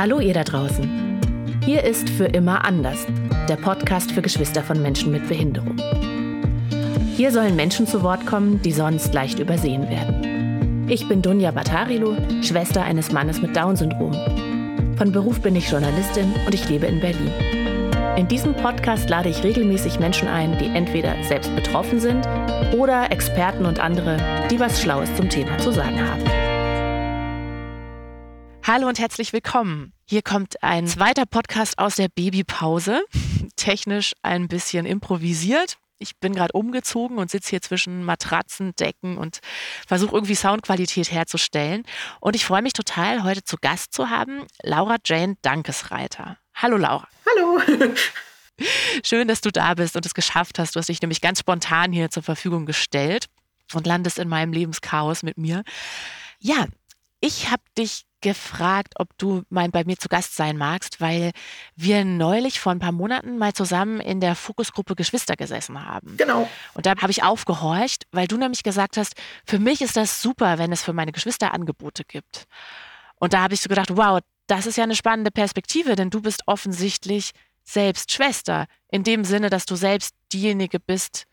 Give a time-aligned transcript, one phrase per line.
[0.00, 1.20] Hallo ihr da draußen.
[1.62, 3.06] Hier ist Für immer anders,
[3.50, 5.76] der Podcast für Geschwister von Menschen mit Behinderung.
[7.18, 10.88] Hier sollen Menschen zu Wort kommen, die sonst leicht übersehen werden.
[10.88, 14.14] Ich bin Dunja Batarilo, Schwester eines Mannes mit Down-Syndrom.
[14.96, 17.30] Von Beruf bin ich Journalistin und ich lebe in Berlin.
[18.16, 22.26] In diesem Podcast lade ich regelmäßig Menschen ein, die entweder selbst betroffen sind
[22.74, 24.16] oder Experten und andere,
[24.50, 26.39] die was Schlaues zum Thema zu sagen haben.
[28.72, 29.92] Hallo und herzlich willkommen.
[30.08, 33.04] Hier kommt ein zweiter Podcast aus der Babypause.
[33.56, 35.78] Technisch ein bisschen improvisiert.
[35.98, 39.40] Ich bin gerade umgezogen und sitze hier zwischen Matratzen, Decken und
[39.88, 41.82] versuche irgendwie Soundqualität herzustellen.
[42.20, 46.38] Und ich freue mich total, heute zu Gast zu haben Laura Jane Dankesreiter.
[46.54, 47.08] Hallo Laura.
[47.26, 47.60] Hallo.
[49.02, 50.76] Schön, dass du da bist und es geschafft hast.
[50.76, 53.26] Du hast dich nämlich ganz spontan hier zur Verfügung gestellt
[53.74, 55.64] und landest in meinem Lebenschaos mit mir.
[56.38, 56.66] Ja,
[57.20, 61.32] ich habe dich gefragt, ob du mal bei mir zu Gast sein magst, weil
[61.76, 66.16] wir neulich vor ein paar Monaten mal zusammen in der Fokusgruppe Geschwister gesessen haben.
[66.16, 66.48] Genau.
[66.74, 69.14] Und da habe ich aufgehorcht, weil du nämlich gesagt hast,
[69.46, 72.44] für mich ist das super, wenn es für meine Geschwister Angebote gibt.
[73.16, 76.20] Und da habe ich so gedacht, wow, das ist ja eine spannende Perspektive, denn du
[76.22, 81.24] bist offensichtlich selbst Schwester, in dem Sinne, dass du selbst diejenige bist,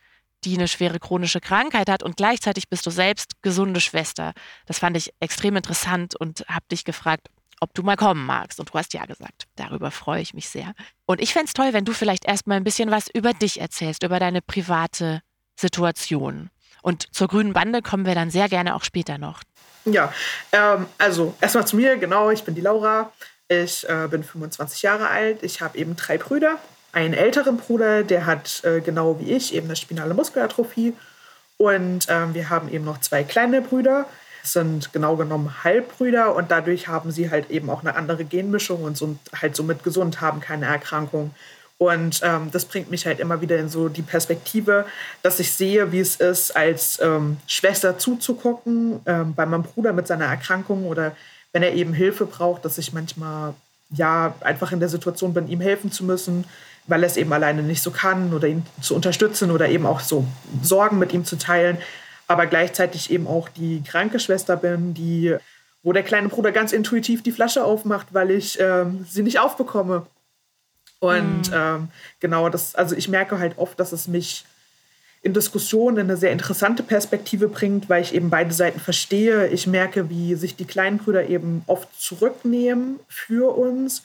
[0.47, 4.33] die eine schwere chronische Krankheit hat und gleichzeitig bist du selbst gesunde Schwester.
[4.65, 7.27] Das fand ich extrem interessant und habe dich gefragt,
[7.59, 8.59] ob du mal kommen magst.
[8.59, 9.43] Und du hast ja gesagt.
[9.55, 10.73] Darüber freue ich mich sehr.
[11.05, 14.03] Und ich fände es toll, wenn du vielleicht erstmal ein bisschen was über dich erzählst,
[14.03, 15.21] über deine private
[15.59, 16.49] Situation.
[16.81, 19.41] Und zur grünen Bande kommen wir dann sehr gerne auch später noch.
[19.83, 20.13] Ja,
[20.53, 23.11] ähm, also erstmal zu mir, genau, ich bin die Laura.
[23.49, 25.43] Ich äh, bin 25 Jahre alt.
[25.43, 26.57] Ich habe eben drei Brüder
[26.91, 30.93] einen älteren Bruder, der hat äh, genau wie ich eben eine spinale Muskelatrophie.
[31.57, 34.05] Und ähm, wir haben eben noch zwei kleine Brüder,
[34.43, 38.97] sind genau genommen Halbbrüder und dadurch haben sie halt eben auch eine andere Genmischung und
[38.97, 41.31] sind halt somit gesund, haben keine Erkrankung.
[41.79, 44.85] Und ähm, das bringt mich halt immer wieder in so die Perspektive,
[45.21, 50.07] dass ich sehe, wie es ist, als ähm, Schwester zuzugucken ähm, bei meinem Bruder mit
[50.07, 51.15] seiner Erkrankung oder
[51.53, 53.53] wenn er eben Hilfe braucht, dass ich manchmal
[53.91, 56.45] ja einfach in der Situation bin, ihm helfen zu müssen,
[56.87, 59.99] weil er es eben alleine nicht so kann oder ihn zu unterstützen oder eben auch
[59.99, 60.25] so
[60.63, 61.77] Sorgen mit ihm zu teilen,
[62.27, 65.35] aber gleichzeitig eben auch die kranke Schwester bin, die,
[65.83, 70.05] wo der kleine Bruder ganz intuitiv die Flasche aufmacht, weil ich ähm, sie nicht aufbekomme.
[70.99, 71.53] Und mhm.
[71.53, 71.87] ähm,
[72.19, 74.45] genau das, also ich merke halt oft, dass es mich
[75.21, 79.47] in Diskussionen in eine sehr interessante Perspektive bringt, weil ich eben beide Seiten verstehe.
[79.47, 84.03] Ich merke, wie sich die kleinen Brüder eben oft zurücknehmen für uns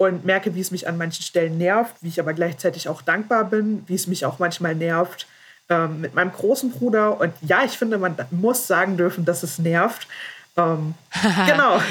[0.00, 3.44] und merke, wie es mich an manchen Stellen nervt, wie ich aber gleichzeitig auch dankbar
[3.44, 5.26] bin, wie es mich auch manchmal nervt
[5.68, 7.20] ähm, mit meinem großen Bruder.
[7.20, 10.08] Und ja, ich finde, man muss sagen dürfen, dass es nervt.
[10.56, 10.94] Ähm,
[11.46, 11.82] genau.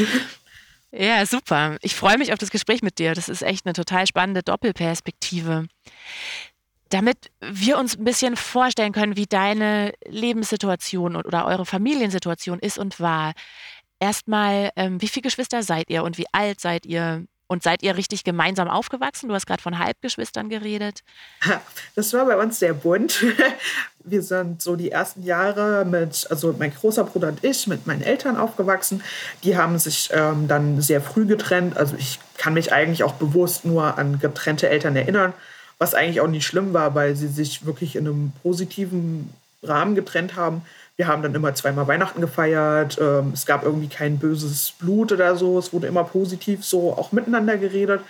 [0.90, 1.78] Ja, super.
[1.84, 3.14] Ich freue mich auf das Gespräch mit dir.
[3.14, 5.68] Das ist echt eine total spannende Doppelperspektive.
[6.90, 13.00] Damit wir uns ein bisschen vorstellen können, wie deine Lebenssituation oder eure Familiensituation ist und
[13.00, 13.34] war.
[14.00, 17.28] Erstmal, ähm, wie viele Geschwister seid ihr und wie alt seid ihr?
[17.52, 19.28] Und seid ihr richtig gemeinsam aufgewachsen?
[19.28, 21.04] Du hast gerade von Halbgeschwistern geredet.
[21.96, 23.26] Das war bei uns sehr bunt.
[24.04, 28.04] Wir sind so die ersten Jahre mit, also mein großer Bruder und ich, mit meinen
[28.04, 29.02] Eltern aufgewachsen.
[29.44, 31.76] Die haben sich ähm, dann sehr früh getrennt.
[31.76, 35.34] Also ich kann mich eigentlich auch bewusst nur an getrennte Eltern erinnern,
[35.80, 39.34] was eigentlich auch nicht schlimm war, weil sie sich wirklich in einem positiven
[39.64, 40.62] Rahmen getrennt haben.
[41.00, 42.98] Wir haben dann immer zweimal Weihnachten gefeiert.
[43.00, 45.58] Ähm, es gab irgendwie kein böses Blut oder so.
[45.58, 48.02] Es wurde immer positiv so auch miteinander geredet.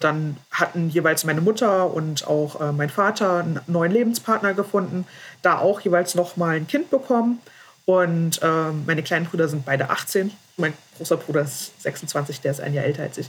[0.00, 5.06] Dann hatten jeweils meine Mutter und auch äh, mein Vater einen neuen Lebenspartner gefunden,
[5.42, 7.38] da auch jeweils noch mal ein Kind bekommen.
[7.84, 10.30] Und äh, meine kleinen Brüder sind beide 18.
[10.56, 13.28] Mein großer Bruder ist 26, der ist ein Jahr älter als ich.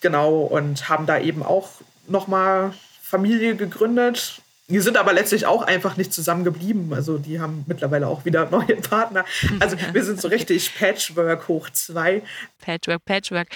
[0.00, 1.68] Genau, und haben da eben auch
[2.08, 6.92] noch mal Familie gegründet die sind aber letztlich auch einfach nicht zusammengeblieben.
[6.92, 9.24] Also die haben mittlerweile auch wieder neue Partner.
[9.60, 12.22] Also wir sind so richtig Patchwork hoch zwei.
[12.60, 13.48] Patchwork, Patchwork.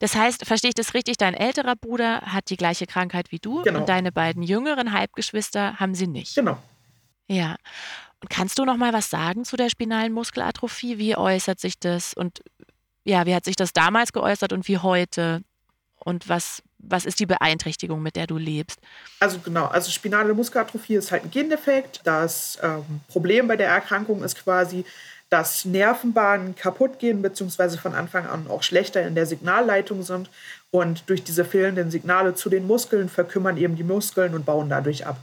[0.00, 3.62] Das heißt, verstehe ich das richtig, dein älterer Bruder hat die gleiche Krankheit wie du
[3.62, 3.80] genau.
[3.80, 6.34] und deine beiden jüngeren Halbgeschwister haben sie nicht.
[6.34, 6.58] Genau.
[7.28, 7.56] Ja.
[8.20, 10.98] Und kannst du noch mal was sagen zu der spinalen Muskelatrophie?
[10.98, 12.42] Wie äußert sich das und
[13.04, 15.42] ja, wie hat sich das damals geäußert und wie heute?
[15.96, 18.80] Und was was ist die Beeinträchtigung, mit der du lebst?
[19.20, 22.00] Also genau, also spinale Muskelatrophie ist halt ein Gendefekt.
[22.04, 24.84] Das ähm, Problem bei der Erkrankung ist quasi,
[25.28, 30.30] dass Nervenbahnen kaputt gehen, beziehungsweise von Anfang an auch schlechter in der Signalleitung sind.
[30.70, 35.06] Und durch diese fehlenden Signale zu den Muskeln verkümmern eben die Muskeln und bauen dadurch
[35.06, 35.18] ab.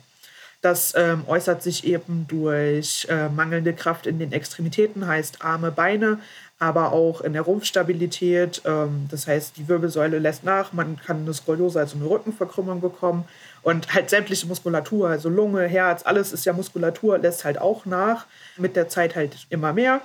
[0.61, 6.19] Das ähm, äußert sich eben durch äh, mangelnde Kraft in den Extremitäten, heißt Arme, Beine,
[6.63, 8.61] aber auch in der Rumpfstabilität.
[8.63, 13.25] Ähm, das heißt, die Wirbelsäule lässt nach, man kann eine Skoliose, also eine Rückenverkrümmung bekommen.
[13.63, 18.25] Und halt sämtliche Muskulatur, also Lunge, Herz, alles ist ja Muskulatur, lässt halt auch nach.
[18.57, 20.01] Mit der Zeit halt immer mehr.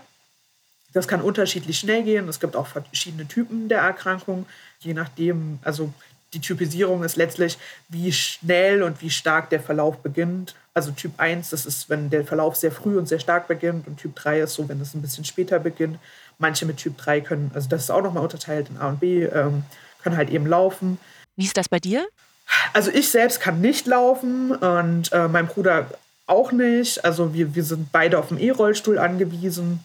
[0.93, 2.28] Das kann unterschiedlich schnell gehen.
[2.28, 4.46] Es gibt auch verschiedene Typen der Erkrankung,
[4.81, 5.93] je nachdem, also
[6.34, 7.56] die Typisierung ist letztlich,
[7.88, 10.54] wie schnell und wie stark der Verlauf beginnt.
[10.75, 13.96] Also Typ 1, das ist, wenn der Verlauf sehr früh und sehr stark beginnt und
[13.96, 15.99] Typ 3 ist so, wenn es ein bisschen später beginnt.
[16.38, 19.25] Manche mit Typ 3 können, also das ist auch nochmal unterteilt in A und B,
[19.25, 19.64] ähm,
[20.02, 20.99] können halt eben laufen.
[21.37, 22.06] Wie ist das bei dir?
[22.73, 25.87] Also ich selbst kann nicht laufen und äh, mein Bruder
[26.26, 27.05] auch nicht.
[27.05, 29.81] Also wir, wir sind beide auf dem E-Rollstuhl angewiesen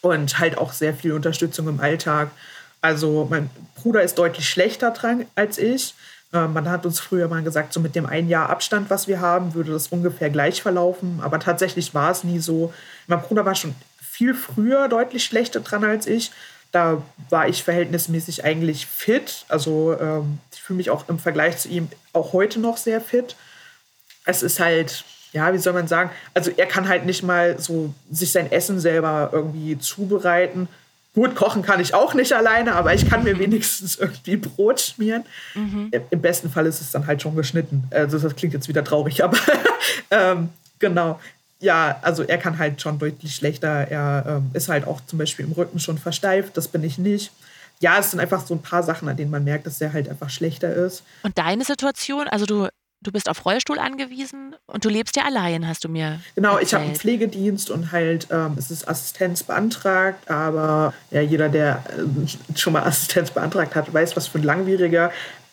[0.00, 2.30] und halt auch sehr viel Unterstützung im Alltag.
[2.80, 5.94] Also mein Bruder ist deutlich schlechter dran als ich.
[6.32, 9.20] Äh, man hat uns früher mal gesagt, so mit dem ein Jahr Abstand, was wir
[9.20, 11.20] haben, würde das ungefähr gleich verlaufen.
[11.22, 12.72] Aber tatsächlich war es nie so.
[13.06, 13.74] Mein Bruder war schon
[14.18, 16.32] viel früher deutlich schlechter dran als ich.
[16.72, 19.44] Da war ich verhältnismäßig eigentlich fit.
[19.48, 23.36] Also ähm, ich fühle mich auch im Vergleich zu ihm auch heute noch sehr fit.
[24.24, 27.94] Es ist halt, ja, wie soll man sagen, also er kann halt nicht mal so
[28.10, 30.68] sich sein Essen selber irgendwie zubereiten.
[31.14, 35.24] Gut, kochen kann ich auch nicht alleine, aber ich kann mir wenigstens irgendwie Brot schmieren.
[35.54, 35.92] Mhm.
[36.10, 37.84] Im besten Fall ist es dann halt schon geschnitten.
[37.92, 39.38] Also das klingt jetzt wieder traurig, aber
[40.10, 40.48] ähm,
[40.80, 41.20] genau.
[41.60, 43.68] Ja, also er kann halt schon deutlich schlechter.
[43.68, 47.32] Er ähm, ist halt auch zum Beispiel im Rücken schon versteift, das bin ich nicht.
[47.80, 50.08] Ja, es sind einfach so ein paar Sachen, an denen man merkt, dass er halt
[50.08, 51.02] einfach schlechter ist.
[51.22, 52.68] Und deine Situation, also du
[53.00, 56.20] du bist auf Rollstuhl angewiesen und du lebst ja allein, hast du mir.
[56.34, 56.66] Genau, erzählt.
[56.66, 61.84] ich habe einen Pflegedienst und halt ähm, es ist Assistenz beantragt, aber ja, jeder, der
[61.96, 65.12] äh, schon mal Assistenz beantragt hat, weiß, was für ein langwieriger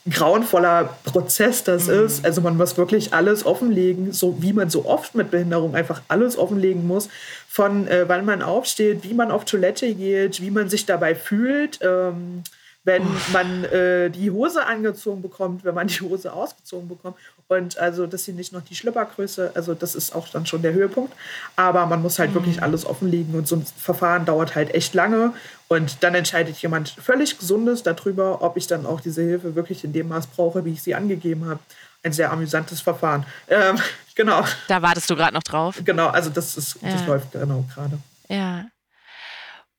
[0.10, 2.06] grauenvoller Prozess das mhm.
[2.06, 2.26] ist.
[2.26, 6.38] Also man muss wirklich alles offenlegen, so wie man so oft mit Behinderung einfach alles
[6.38, 7.10] offenlegen muss.
[7.48, 11.80] Von äh, wann man aufsteht, wie man auf Toilette geht, wie man sich dabei fühlt.
[11.82, 12.44] Ähm,
[12.86, 13.02] wenn
[13.34, 17.18] man äh, die Hose angezogen bekommt, wenn man die Hose ausgezogen bekommt.
[17.48, 20.74] Und also, dass sie nicht noch die Schlippergröße, also das ist auch dann schon der
[20.74, 21.14] Höhepunkt.
[21.56, 22.36] Aber man muss halt mhm.
[22.36, 25.34] wirklich alles offenlegen und so ein Verfahren dauert halt echt lange.
[25.68, 29.94] Und dann entscheidet jemand völlig Gesundes darüber, ob ich dann auch diese Hilfe wirklich in
[29.94, 31.60] dem Maß brauche, wie ich sie angegeben habe.
[32.04, 33.26] Ein sehr amüsantes Verfahren.
[33.48, 33.80] Ähm,
[34.16, 34.46] genau.
[34.68, 35.82] Da wartest du gerade noch drauf.
[35.84, 36.92] Genau, also das, ist, ja.
[36.92, 37.98] das läuft genau gerade.
[38.30, 38.66] Ja.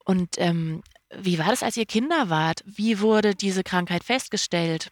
[0.05, 0.83] Und ähm,
[1.15, 2.65] wie war das, als ihr Kinder wart?
[2.67, 4.91] Wie wurde diese Krankheit festgestellt?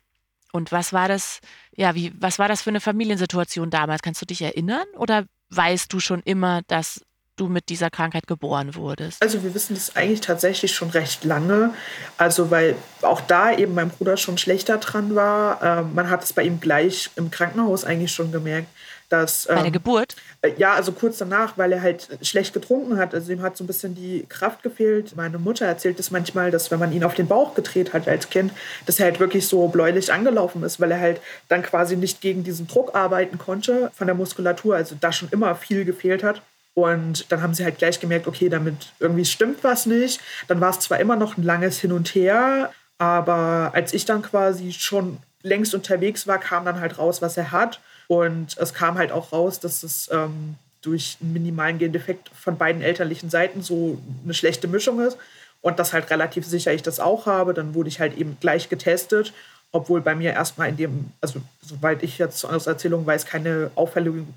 [0.52, 1.40] Und was war das,
[1.74, 4.02] ja, wie, was war das für eine Familiensituation damals?
[4.02, 4.86] Kannst du dich erinnern?
[4.96, 7.00] Oder weißt du schon immer, dass
[7.36, 9.22] du mit dieser Krankheit geboren wurdest?
[9.22, 11.74] Also wir wissen das eigentlich tatsächlich schon recht lange.
[12.18, 15.62] Also weil auch da eben mein Bruder schon schlechter dran war.
[15.62, 18.68] Ähm, man hat es bei ihm gleich im Krankenhaus eigentlich schon gemerkt
[19.14, 19.46] dass.
[19.46, 20.16] Bei der ähm, Geburt?
[20.42, 23.14] Äh, ja, also kurz danach, weil er halt schlecht getrunken hat.
[23.14, 25.16] Also ihm hat so ein bisschen die Kraft gefehlt.
[25.16, 28.30] Meine Mutter erzählt es manchmal, dass wenn man ihn auf den Bauch gedreht hat als
[28.30, 28.52] Kind,
[28.86, 32.44] dass er halt wirklich so bläulich angelaufen ist, weil er halt dann quasi nicht gegen
[32.44, 36.42] diesen Druck arbeiten konnte von der Muskulatur, also da schon immer viel gefehlt hat.
[36.74, 40.20] Und dann haben sie halt gleich gemerkt, okay, damit irgendwie stimmt was nicht.
[40.48, 44.22] Dann war es zwar immer noch ein langes Hin und Her, aber als ich dann
[44.22, 47.80] quasi schon längst unterwegs war, kam dann halt raus, was er hat.
[48.08, 52.82] Und es kam halt auch raus, dass es ähm, durch einen minimalen Gendefekt von beiden
[52.82, 55.16] elterlichen Seiten so eine schlechte Mischung ist.
[55.60, 57.54] Und das halt relativ sicher ich das auch habe.
[57.54, 59.32] Dann wurde ich halt eben gleich getestet,
[59.72, 64.34] obwohl bei mir erstmal in dem, also soweit ich jetzt aus Erzählung weiß, keine auffälligen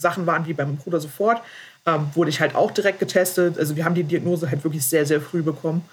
[0.00, 1.42] Sachen waren wie beim Bruder sofort,
[1.86, 3.58] ähm, wurde ich halt auch direkt getestet.
[3.58, 5.84] Also wir haben die Diagnose halt wirklich sehr, sehr früh bekommen.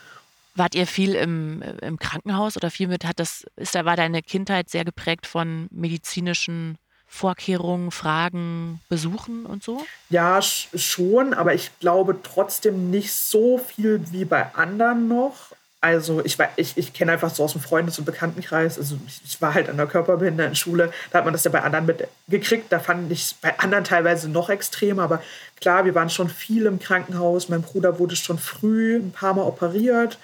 [0.56, 4.24] Wart ihr viel im, im Krankenhaus oder viel mit, hat das, ist da, war deine
[4.24, 9.86] Kindheit sehr geprägt von medizinischen Vorkehrungen, Fragen, Besuchen und so?
[10.10, 15.52] Ja, schon, aber ich glaube trotzdem nicht so viel wie bei anderen noch.
[15.80, 19.42] Also ich, ich, ich kenne einfach so aus dem Freundes- und Bekanntenkreis, also ich, ich
[19.42, 23.12] war halt an der Körperbehindertenschule, da hat man das ja bei anderen mitgekriegt, da fand
[23.12, 25.22] ich es bei anderen teilweise noch extremer, aber
[25.62, 29.44] klar, wir waren schon viel im Krankenhaus, mein Bruder wurde schon früh ein paar Mal
[29.44, 30.18] operiert,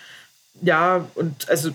[0.61, 1.69] ja, und also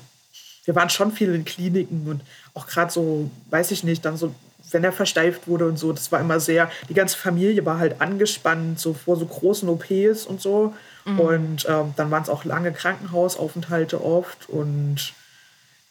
[0.65, 2.23] wir waren schon viel in Kliniken und
[2.55, 4.35] auch gerade so, weiß ich nicht, dann so,
[4.71, 8.01] wenn er versteift wurde und so, das war immer sehr, die ganze Familie war halt
[8.01, 10.75] angespannt, so vor so großen OPs und so.
[11.09, 11.21] Mhm.
[11.21, 14.49] Und ähm, dann waren es auch lange Krankenhausaufenthalte oft.
[14.49, 15.15] Und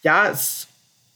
[0.01, 0.67] ja, es,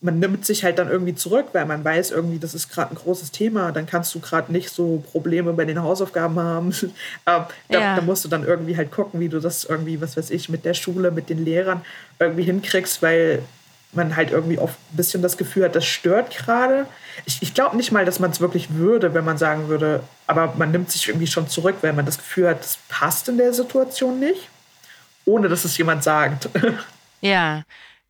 [0.01, 2.95] man nimmt sich halt dann irgendwie zurück, weil man weiß irgendwie, das ist gerade ein
[2.95, 3.71] großes Thema.
[3.71, 6.71] Dann kannst du gerade nicht so Probleme bei den Hausaufgaben haben.
[6.81, 6.91] ähm,
[7.25, 7.95] da, ja.
[7.95, 10.65] da, musst du dann irgendwie halt gucken, wie du das irgendwie, was weiß ich, mit
[10.65, 11.81] der Schule, mit den Lehrern
[12.19, 13.43] irgendwie hinkriegst, weil
[13.93, 16.87] man halt irgendwie oft ein bisschen das Gefühl hat, das stört gerade.
[17.25, 20.53] Ich, ich glaube nicht mal, dass man es wirklich würde, wenn man sagen würde, aber
[20.57, 23.53] man nimmt sich irgendwie schon zurück, weil man das Gefühl hat, das passt in der
[23.53, 24.49] Situation nicht.
[25.25, 26.49] ohne dass es jemand sagt.
[27.23, 27.61] Ja,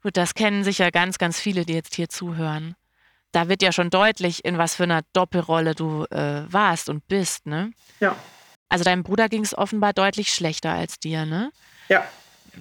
[0.03, 2.75] gut, das kennen sicher ganz, ganz viele, die jetzt hier zuhören.
[3.33, 7.45] Da wird ja schon deutlich, in was für einer Doppelrolle du äh, warst und bist,
[7.45, 7.73] ne?
[8.00, 8.15] Ja.
[8.69, 11.51] Also deinem Bruder ging es offenbar deutlich schlechter als dir, ne?
[11.89, 12.05] Ja.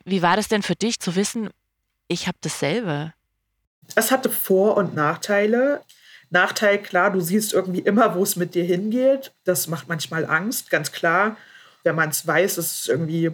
[0.04, 1.50] Wie war das denn für dich zu wissen,
[2.10, 3.14] ich habe dasselbe?
[3.94, 5.80] Es hatte Vor- und Nachteile.
[6.30, 9.32] Nachteil, klar, du siehst irgendwie immer, wo es mit dir hingeht.
[9.44, 11.36] Das macht manchmal Angst, ganz klar.
[11.82, 13.30] Wenn man es weiß, ist es irgendwie.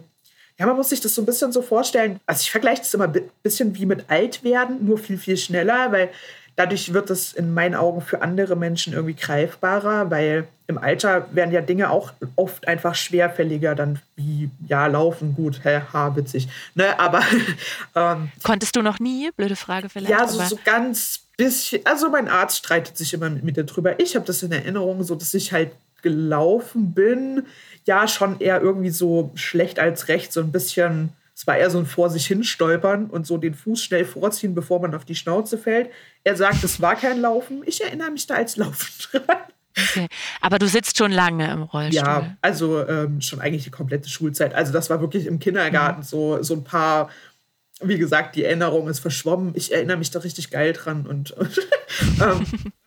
[0.58, 2.20] Ja, man muss sich das so ein bisschen so vorstellen.
[2.26, 6.10] Also ich vergleiche das immer ein bisschen wie mit Altwerden, nur viel, viel schneller, weil
[6.56, 11.52] dadurch wird es in meinen Augen für andere Menschen irgendwie greifbarer, weil im Alter werden
[11.52, 16.48] ja Dinge auch oft einfach schwerfälliger, dann wie, ja, laufen, gut, hä, ha, witzig.
[16.74, 17.22] Ne, aber.
[17.94, 19.30] Ähm, Konntest du noch nie?
[19.36, 20.10] Blöde Frage vielleicht.
[20.10, 21.84] Ja, so, so ganz bisschen.
[21.86, 23.98] Also mein Arzt streitet sich immer mit mir darüber.
[23.98, 25.72] Ich habe das in Erinnerung, so dass ich halt
[26.02, 27.46] gelaufen bin.
[27.84, 31.78] Ja, schon eher irgendwie so schlecht als recht, so ein bisschen es war eher so
[31.78, 35.58] ein vor sich hinstolpern und so den Fuß schnell vorziehen, bevor man auf die Schnauze
[35.58, 35.90] fällt.
[36.24, 37.62] Er sagt, es war kein Laufen.
[37.66, 39.36] Ich erinnere mich da als Laufen dran.
[39.78, 40.08] Okay.
[40.40, 42.02] Aber du sitzt schon lange im Rollstuhl.
[42.02, 44.54] Ja, also ähm, schon eigentlich die komplette Schulzeit.
[44.54, 46.04] Also das war wirklich im Kindergarten mhm.
[46.04, 47.10] so, so ein paar,
[47.82, 49.52] wie gesagt, die Erinnerung ist verschwommen.
[49.56, 51.58] Ich erinnere mich da richtig geil dran und, und
[52.18, 52.46] ähm,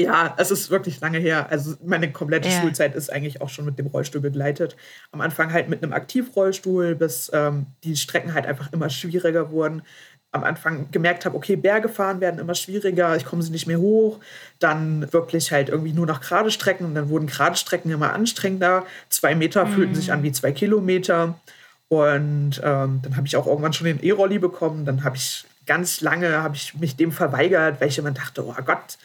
[0.00, 1.50] ja, es ist wirklich lange her.
[1.50, 2.60] Also meine komplette ja.
[2.60, 4.76] Schulzeit ist eigentlich auch schon mit dem Rollstuhl begleitet.
[5.10, 9.82] Am Anfang halt mit einem Aktivrollstuhl, bis ähm, die Strecken halt einfach immer schwieriger wurden.
[10.30, 13.80] Am Anfang gemerkt habe, okay, Berge fahren werden immer schwieriger, ich komme sie nicht mehr
[13.80, 14.20] hoch.
[14.60, 18.86] Dann wirklich halt irgendwie nur noch gerade Strecken und dann wurden gerade Strecken immer anstrengender.
[19.08, 19.72] Zwei Meter mhm.
[19.72, 21.40] fühlten sich an wie zwei Kilometer.
[21.88, 24.84] Und ähm, dann habe ich auch irgendwann schon den E-Rolli bekommen.
[24.84, 28.54] Dann habe ich ganz lange habe ich mich dem verweigert, weil ich immer dachte, oh
[28.64, 28.98] Gott,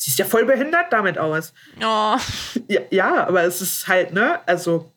[0.00, 1.52] siehst ja voll behindert damit aus.
[1.78, 2.16] Oh.
[2.68, 4.90] Ja, ja, aber es ist halt, ne, also,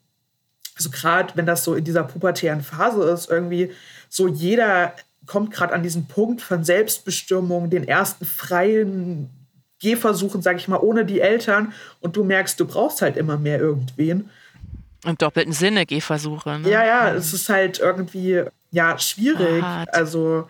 [0.77, 3.71] also gerade wenn das so in dieser pubertären Phase ist, irgendwie
[4.09, 4.95] so jeder
[5.25, 9.29] kommt gerade an diesen Punkt von Selbstbestimmung, den ersten freien
[9.79, 13.59] Gehversuchen, sag ich mal, ohne die Eltern und du merkst, du brauchst halt immer mehr
[13.59, 14.29] irgendwen.
[15.05, 16.59] Im doppelten Sinne Gehversuche.
[16.59, 16.69] Ne?
[16.69, 19.61] Ja, ja, es ist halt irgendwie, ja, schwierig.
[19.61, 19.93] Hart.
[19.93, 20.47] Also,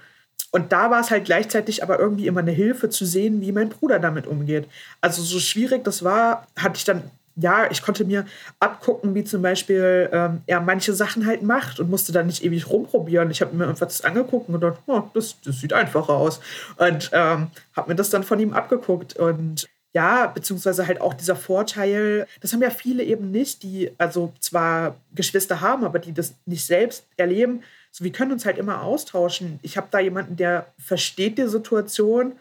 [0.53, 3.69] und da war es halt gleichzeitig aber irgendwie immer eine Hilfe zu sehen, wie mein
[3.69, 4.67] Bruder damit umgeht.
[5.01, 7.01] Also so schwierig das war, hatte ich dann,
[7.35, 8.25] ja, ich konnte mir
[8.59, 12.69] abgucken, wie zum Beispiel ähm, er manche Sachen halt macht und musste dann nicht ewig
[12.69, 13.31] rumprobieren.
[13.31, 16.39] Ich habe mir einfach das angeguckt und gedacht, oh, das, das sieht einfacher aus.
[16.77, 19.15] Und ähm, habe mir das dann von ihm abgeguckt.
[19.15, 24.33] Und ja, beziehungsweise halt auch dieser Vorteil, das haben ja viele eben nicht, die also
[24.39, 27.63] zwar Geschwister haben, aber die das nicht selbst erleben
[27.95, 29.59] so, wir können uns halt immer austauschen.
[29.61, 32.33] Ich habe da jemanden, der versteht die Situation.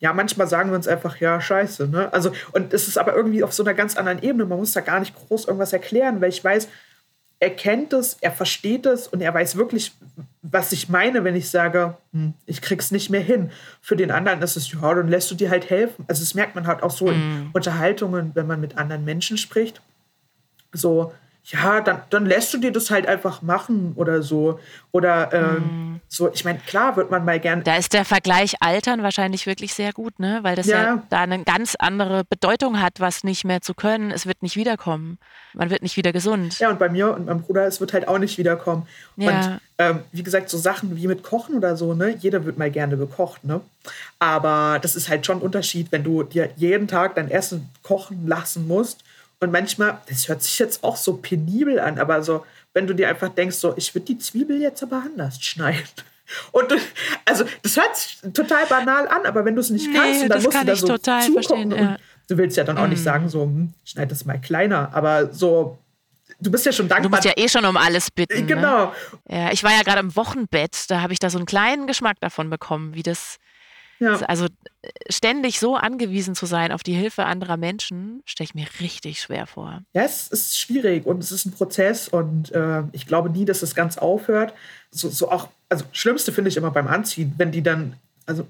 [0.00, 1.88] Ja, manchmal sagen wir uns einfach, ja, scheiße.
[1.88, 2.12] Ne?
[2.12, 4.44] Also, und es ist aber irgendwie auf so einer ganz anderen Ebene.
[4.44, 6.68] Man muss da gar nicht groß irgendwas erklären, weil ich weiß,
[7.40, 9.92] er kennt es, er versteht es und er weiß wirklich,
[10.42, 13.50] was ich meine, wenn ich sage, hm, ich krieg's nicht mehr hin.
[13.80, 16.04] Für den anderen ist es, ja, dann lässt du dir halt helfen.
[16.06, 17.08] Also das merkt man halt auch so mm.
[17.08, 19.80] in Unterhaltungen, wenn man mit anderen Menschen spricht.
[20.72, 24.60] So, ja, dann, dann lässt du dir das halt einfach machen oder so.
[24.92, 26.00] Oder ähm, mm.
[26.06, 27.64] so, ich meine, klar wird man mal gern.
[27.64, 30.38] Da ist der Vergleich Altern wahrscheinlich wirklich sehr gut, ne?
[30.42, 30.82] Weil das ja.
[30.82, 31.02] ja.
[31.10, 34.12] da eine ganz andere Bedeutung hat, was nicht mehr zu können.
[34.12, 35.18] Es wird nicht wiederkommen.
[35.52, 36.60] Man wird nicht wieder gesund.
[36.60, 38.86] Ja, und bei mir und meinem Bruder, es wird halt auch nicht wiederkommen.
[39.16, 39.30] Ja.
[39.30, 42.14] Und ähm, wie gesagt, so Sachen wie mit Kochen oder so, ne?
[42.20, 43.60] Jeder wird mal gerne bekocht, ne?
[44.20, 48.28] Aber das ist halt schon ein Unterschied, wenn du dir jeden Tag dein Essen kochen
[48.28, 49.02] lassen musst
[49.42, 53.08] und manchmal, das hört sich jetzt auch so penibel an, aber so, wenn du dir
[53.08, 55.82] einfach denkst, so, ich würde die Zwiebel jetzt aber anders schneiden.
[56.52, 56.76] Und du,
[57.26, 60.42] also, das hört sich total banal an, aber wenn du es nicht nee, kannst, dann
[60.42, 61.70] musst du da so total zugucken.
[61.72, 61.96] Ja.
[62.28, 62.90] du willst ja dann auch mm.
[62.90, 65.76] nicht sagen, so, hm, schneid das mal kleiner, aber so,
[66.40, 67.10] du bist ja schon dankbar.
[67.10, 68.40] Du musst ja eh schon um alles bitten.
[68.40, 68.46] Ne?
[68.46, 68.86] Genau.
[68.86, 68.92] Ne?
[69.28, 72.18] Ja, ich war ja gerade im Wochenbett, da habe ich da so einen kleinen Geschmack
[72.20, 73.36] davon bekommen, wie das
[74.02, 74.16] ja.
[74.26, 78.66] Also äh, ständig so angewiesen zu sein auf die Hilfe anderer Menschen, stelle ich mir
[78.80, 79.82] richtig schwer vor.
[79.94, 83.62] Ja, es ist schwierig und es ist ein Prozess und äh, ich glaube nie, dass
[83.62, 84.52] es ganz aufhört.
[84.90, 87.94] So, so auch, also Schlimmste finde ich immer beim Anziehen, wenn die dann,
[88.26, 88.46] also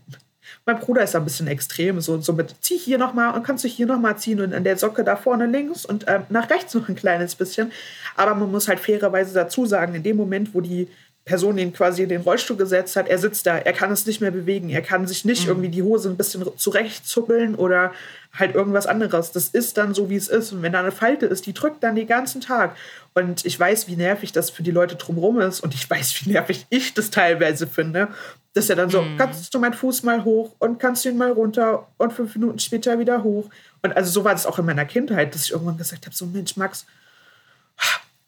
[0.66, 3.68] mein Bruder ist ein bisschen extrem, so, so mit zieh hier nochmal und kannst du
[3.68, 6.88] hier nochmal ziehen und an der Socke da vorne links und ähm, nach rechts noch
[6.88, 7.72] ein kleines bisschen.
[8.16, 10.88] Aber man muss halt fairerweise dazu sagen, in dem Moment, wo die
[11.24, 14.20] Person ihn quasi in den Rollstuhl gesetzt hat, er sitzt da, er kann es nicht
[14.20, 15.50] mehr bewegen, er kann sich nicht mhm.
[15.50, 17.92] irgendwie die Hose ein bisschen zurechtzuppeln oder
[18.32, 19.30] halt irgendwas anderes.
[19.30, 20.52] Das ist dann so, wie es ist.
[20.52, 22.76] Und wenn da eine Falte ist, die drückt dann den ganzen Tag.
[23.14, 26.30] Und ich weiß, wie nervig das für die Leute drumherum ist und ich weiß, wie
[26.30, 28.08] nervig ich das teilweise finde,
[28.54, 29.16] dass er dann so, mhm.
[29.16, 32.58] kannst du meinen Fuß mal hoch und kannst du ihn mal runter und fünf Minuten
[32.58, 33.48] später wieder hoch.
[33.82, 36.26] Und also so war das auch in meiner Kindheit, dass ich irgendwann gesagt habe, so
[36.26, 36.86] Mensch, Max,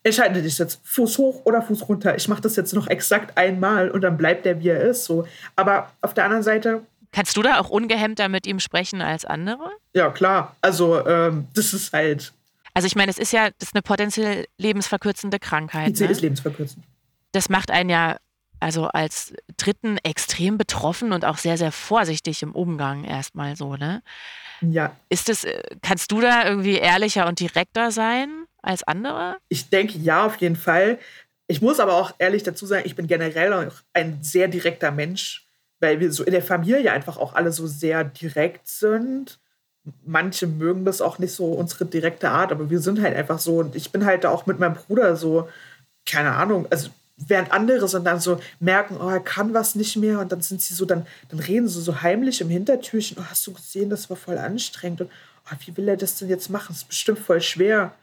[0.04, 2.14] entscheide dich jetzt, Fuß hoch oder Fuß runter.
[2.16, 5.04] Ich mache das jetzt noch exakt einmal und dann bleibt der, wie er ist.
[5.04, 5.26] So.
[5.56, 6.82] Aber auf der anderen Seite.
[7.10, 9.70] Kannst du da auch ungehemmter mit ihm sprechen als andere?
[9.94, 10.54] Ja, klar.
[10.60, 12.32] Also, ähm, das ist halt.
[12.74, 15.90] Also, ich meine, es ist ja das ist eine potenziell lebensverkürzende Krankheit.
[15.90, 16.06] IC ne?
[16.08, 16.84] ist lebensverkürzend.
[17.32, 18.16] Das macht einen ja
[18.60, 24.02] also als Dritten extrem betroffen und auch sehr, sehr vorsichtig im Umgang erstmal so, ne?
[24.62, 24.96] Ja.
[25.10, 29.36] Ist es, äh, kannst du da irgendwie ehrlicher und direkter sein als andere?
[29.48, 30.98] Ich denke ja, auf jeden Fall.
[31.46, 35.46] Ich muss aber auch ehrlich dazu sagen, ich bin generell auch ein sehr direkter Mensch,
[35.80, 39.38] weil wir so in der Familie einfach auch alle so sehr direkt sind.
[40.04, 43.58] Manche mögen das auch nicht so, unsere direkte Art, aber wir sind halt einfach so.
[43.58, 45.48] Und ich bin halt auch mit meinem Bruder so,
[46.06, 50.20] keine Ahnung, also während andere so dann so merken, oh, er kann was nicht mehr
[50.20, 53.46] und dann sind sie so, dann, dann reden sie so heimlich im Hintertürchen, oh, hast
[53.46, 55.10] du gesehen, das war voll anstrengend und
[55.50, 56.68] oh, wie will er das denn jetzt machen?
[56.70, 57.94] Das ist bestimmt voll schwer.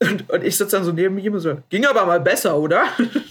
[0.00, 2.86] Und, und ich sitze dann so neben ihm und so, ging aber mal besser, oder?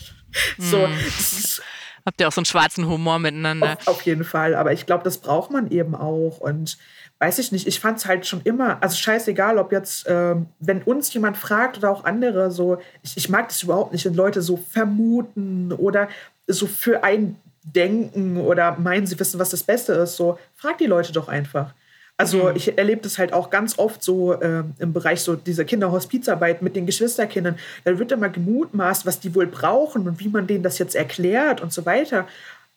[0.58, 1.62] so, mm.
[2.06, 3.74] Habt ihr auch so einen schwarzen Humor miteinander?
[3.74, 6.78] Auf, auf jeden Fall, aber ich glaube, das braucht man eben auch und
[7.20, 10.82] weiß ich nicht, ich fand es halt schon immer, also scheißegal, ob jetzt, ähm, wenn
[10.84, 14.42] uns jemand fragt oder auch andere, so, ich, ich mag das überhaupt nicht, wenn Leute
[14.42, 16.08] so vermuten oder
[16.48, 20.86] so für ein denken oder meinen, sie wissen, was das Beste ist, so, frag die
[20.86, 21.74] Leute doch einfach.
[22.20, 22.56] Also mhm.
[22.58, 26.76] ich erlebe das halt auch ganz oft so äh, im Bereich so dieser Kinderhospizarbeit mit
[26.76, 27.58] den Geschwisterkindern.
[27.86, 31.62] Da wird immer gemutmaßt, was die wohl brauchen und wie man denen das jetzt erklärt
[31.62, 32.28] und so weiter.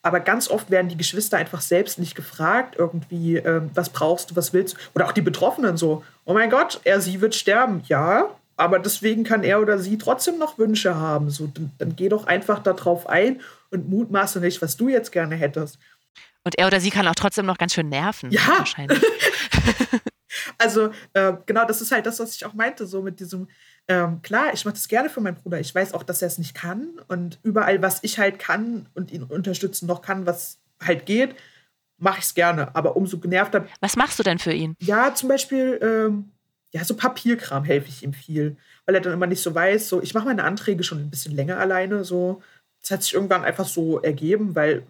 [0.01, 4.37] Aber ganz oft werden die Geschwister einfach selbst nicht gefragt, irgendwie, ähm, was brauchst du,
[4.37, 4.79] was willst du?
[4.95, 7.83] Oder auch die Betroffenen so, oh mein Gott, er, sie wird sterben.
[7.87, 11.29] Ja, aber deswegen kann er oder sie trotzdem noch Wünsche haben.
[11.29, 15.35] So, dann, dann geh doch einfach darauf ein und mutmaße nicht, was du jetzt gerne
[15.35, 15.79] hättest.
[16.43, 18.31] Und er oder sie kann auch trotzdem noch ganz schön nerven.
[18.31, 18.57] Ja.
[18.57, 19.01] Wahrscheinlich.
[20.57, 23.47] also, äh, genau, das ist halt das, was ich auch meinte, so mit diesem,
[23.87, 25.59] ähm, klar, ich mache das gerne für meinen Bruder.
[25.59, 26.99] Ich weiß auch, dass er es nicht kann.
[27.07, 31.35] Und überall, was ich halt kann und ihn unterstützen noch kann, was halt geht,
[31.97, 32.75] mache ich es gerne.
[32.75, 33.67] Aber umso genervter.
[33.79, 34.75] Was machst du denn für ihn?
[34.79, 36.31] Ja, zum Beispiel, ähm,
[36.71, 38.57] ja, so Papierkram helfe ich ihm viel.
[38.85, 41.35] Weil er dann immer nicht so weiß, so, ich mache meine Anträge schon ein bisschen
[41.35, 42.03] länger alleine.
[42.03, 42.41] So.
[42.81, 44.83] Das hat sich irgendwann einfach so ergeben, weil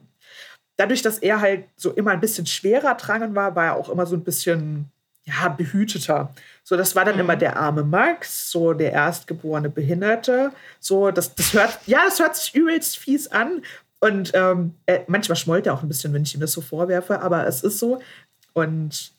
[0.78, 4.06] dadurch, dass er halt so immer ein bisschen schwerer drangen war, war er auch immer
[4.06, 4.90] so ein bisschen
[5.26, 6.34] ja, behüteter.
[6.64, 7.22] So, das war dann mhm.
[7.22, 10.52] immer der arme Max, so der erstgeborene Behinderte.
[10.80, 13.62] So, das, das hört, ja, das hört sich übelst fies an.
[14.00, 17.22] Und ähm, er, manchmal schmollt er auch ein bisschen, wenn ich ihm das so vorwerfe,
[17.22, 18.02] aber es ist so.
[18.52, 19.14] Und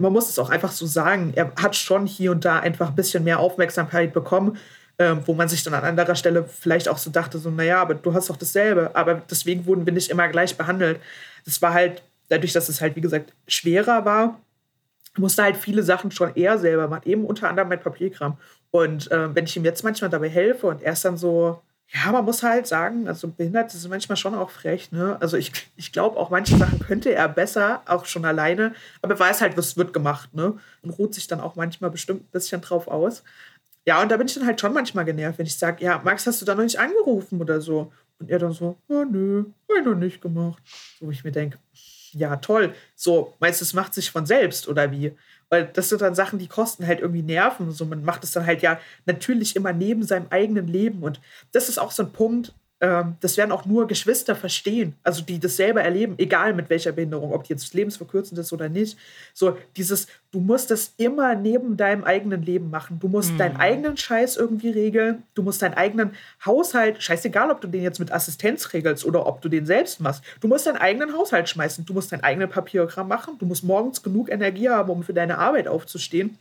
[0.00, 2.94] man muss es auch einfach so sagen, er hat schon hier und da einfach ein
[2.94, 4.56] bisschen mehr Aufmerksamkeit bekommen,
[5.02, 7.94] ähm, wo man sich dann an anderer Stelle vielleicht auch so dachte, so, naja, aber
[7.94, 8.94] du hast doch dasselbe.
[8.94, 11.00] Aber deswegen wurden wir nicht immer gleich behandelt.
[11.44, 14.40] Das war halt, dadurch, dass es halt, wie gesagt, schwerer war,
[15.18, 18.38] musste halt viele Sachen schon eher selber machen, eben unter anderem mein Papierkram.
[18.70, 21.60] Und äh, wenn ich ihm jetzt manchmal dabei helfe und er ist dann so,
[21.94, 25.18] ja, man muss halt sagen, also behindert ist manchmal schon auch frech, ne?
[25.20, 29.20] Also ich, ich glaube auch manche Sachen könnte er besser, auch schon alleine, aber er
[29.20, 30.54] weiß halt, was wird gemacht, ne?
[30.80, 33.24] Und ruht sich dann auch manchmal bestimmt ein bisschen drauf aus.
[33.86, 36.26] Ja, und da bin ich dann halt schon manchmal genervt, wenn ich sage, ja, Max,
[36.26, 37.92] hast du da noch nicht angerufen oder so?
[38.18, 40.62] Und er dann so, oh, nö, hab ich noch nicht gemacht.
[41.00, 41.58] Wo ich mir denke,
[42.12, 42.74] ja, toll.
[42.94, 45.12] So, meinst du, es macht sich von selbst oder wie?
[45.48, 47.72] Weil das sind dann Sachen, die kosten halt irgendwie Nerven.
[47.72, 51.02] So, man macht es dann halt ja natürlich immer neben seinem eigenen Leben.
[51.02, 55.22] Und das ist auch so ein Punkt, ähm, das werden auch nur Geschwister verstehen, also
[55.22, 58.98] die das selber erleben, egal mit welcher Behinderung, ob die jetzt lebensverkürzend ist oder nicht.
[59.34, 62.98] So dieses, du musst das immer neben deinem eigenen Leben machen.
[62.98, 63.38] Du musst mhm.
[63.38, 65.22] deinen eigenen Scheiß irgendwie regeln.
[65.34, 66.10] Du musst deinen eigenen
[66.44, 70.24] Haushalt, scheißegal, ob du den jetzt mit Assistenz regelst oder ob du den selbst machst.
[70.40, 71.86] Du musst deinen eigenen Haushalt schmeißen.
[71.86, 73.38] Du musst dein eigenes Papierkram machen.
[73.38, 76.36] Du musst morgens genug Energie haben, um für deine Arbeit aufzustehen.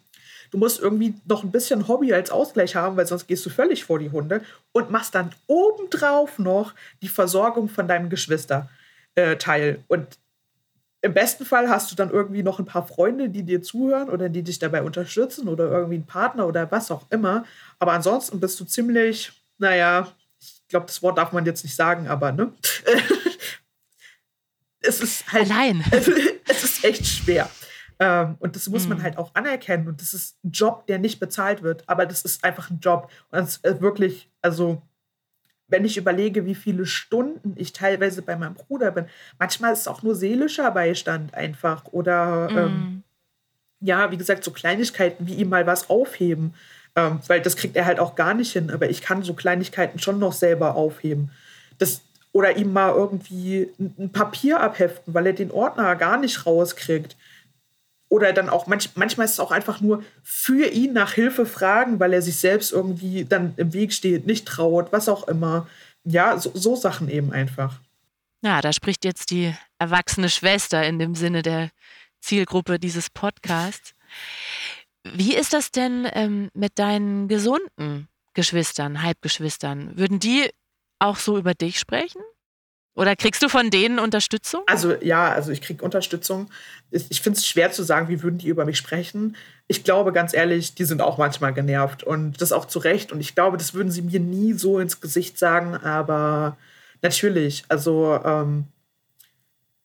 [0.51, 3.85] Du musst irgendwie noch ein bisschen Hobby als Ausgleich haben, weil sonst gehst du völlig
[3.85, 4.41] vor die Hunde
[4.73, 8.69] und machst dann obendrauf noch die Versorgung von deinem Geschwisterteil.
[9.15, 10.19] Äh, und
[11.01, 14.29] im besten Fall hast du dann irgendwie noch ein paar Freunde, die dir zuhören oder
[14.29, 17.45] die dich dabei unterstützen oder irgendwie einen Partner oder was auch immer.
[17.79, 22.07] Aber ansonsten bist du ziemlich, naja, ich glaube, das Wort darf man jetzt nicht sagen,
[22.07, 22.53] aber ne?
[24.81, 25.49] es ist halt.
[25.49, 25.83] Allein.
[26.47, 27.49] es ist echt schwer.
[28.01, 29.03] Ähm, und das muss man mhm.
[29.03, 29.87] halt auch anerkennen.
[29.87, 33.11] Und das ist ein Job, der nicht bezahlt wird, aber das ist einfach ein Job.
[33.29, 34.81] Und das ist wirklich, also
[35.67, 39.05] wenn ich überlege, wie viele Stunden ich teilweise bei meinem Bruder bin,
[39.37, 41.85] manchmal ist es auch nur seelischer Beistand einfach.
[41.91, 42.57] Oder mhm.
[42.57, 43.03] ähm,
[43.81, 46.55] ja, wie gesagt, so Kleinigkeiten wie ihm mal was aufheben.
[46.95, 48.71] Ähm, weil das kriegt er halt auch gar nicht hin.
[48.71, 51.29] Aber ich kann so Kleinigkeiten schon noch selber aufheben.
[51.77, 57.15] Das, oder ihm mal irgendwie ein Papier abheften, weil er den Ordner gar nicht rauskriegt
[58.11, 61.97] oder dann auch manch, manchmal ist es auch einfach nur für ihn nach Hilfe fragen,
[62.01, 65.69] weil er sich selbst irgendwie dann im Weg steht, nicht traut, was auch immer.
[66.03, 67.79] Ja, so, so Sachen eben einfach.
[68.43, 71.69] Ja, da spricht jetzt die erwachsene Schwester in dem Sinne der
[72.19, 73.93] Zielgruppe dieses Podcasts.
[75.03, 79.97] Wie ist das denn ähm, mit deinen gesunden Geschwistern, Halbgeschwistern?
[79.97, 80.49] Würden die
[80.99, 82.21] auch so über dich sprechen?
[82.93, 84.61] Oder kriegst du von denen Unterstützung?
[84.65, 86.49] Also ja, also ich kriege Unterstützung.
[86.91, 89.37] Ich finde es schwer zu sagen, wie würden die über mich sprechen.
[89.67, 93.13] Ich glaube ganz ehrlich, die sind auch manchmal genervt und das auch zu Recht.
[93.13, 95.75] Und ich glaube, das würden sie mir nie so ins Gesicht sagen.
[95.75, 96.57] Aber
[97.01, 98.65] natürlich, also ähm,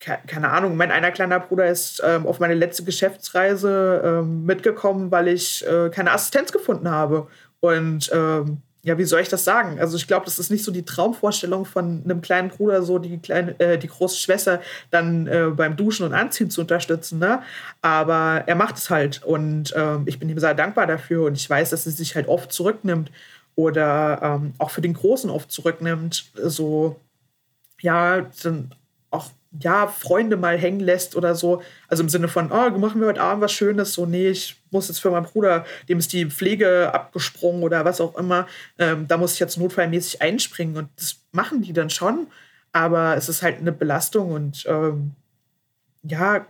[0.01, 5.29] keine Ahnung, mein einer kleiner Bruder ist ähm, auf meine letzte Geschäftsreise ähm, mitgekommen, weil
[5.29, 7.29] ich äh, keine Assistenz gefunden habe.
[7.61, 9.81] Und ähm, ja, wie soll ich das sagen?
[9.81, 13.18] Also ich glaube, das ist nicht so die Traumvorstellung von einem kleinen Bruder, so die
[13.18, 14.61] kleine, äh, die große Schwester
[14.92, 17.18] dann äh, beim Duschen und Anziehen zu unterstützen.
[17.18, 17.42] Ne?
[17.83, 21.51] Aber er macht es halt und ähm, ich bin ihm sehr dankbar dafür und ich
[21.51, 23.11] weiß, dass er sich halt oft zurücknimmt
[23.57, 26.31] oder ähm, auch für den Großen oft zurücknimmt.
[26.37, 26.94] So
[27.81, 28.72] ja, dann
[29.11, 31.62] auch ja, Freunde mal hängen lässt oder so.
[31.88, 33.95] Also im Sinne von, oh, machen wir heute Abend was Schönes.
[33.95, 38.01] So, nee, ich muss jetzt für meinen Bruder, dem ist die Pflege abgesprungen oder was
[38.01, 38.47] auch immer.
[38.79, 40.77] Ähm, da muss ich jetzt notfallmäßig einspringen.
[40.77, 42.27] Und das machen die dann schon.
[42.73, 45.12] Aber es ist halt eine Belastung und ähm,
[46.03, 46.47] ja.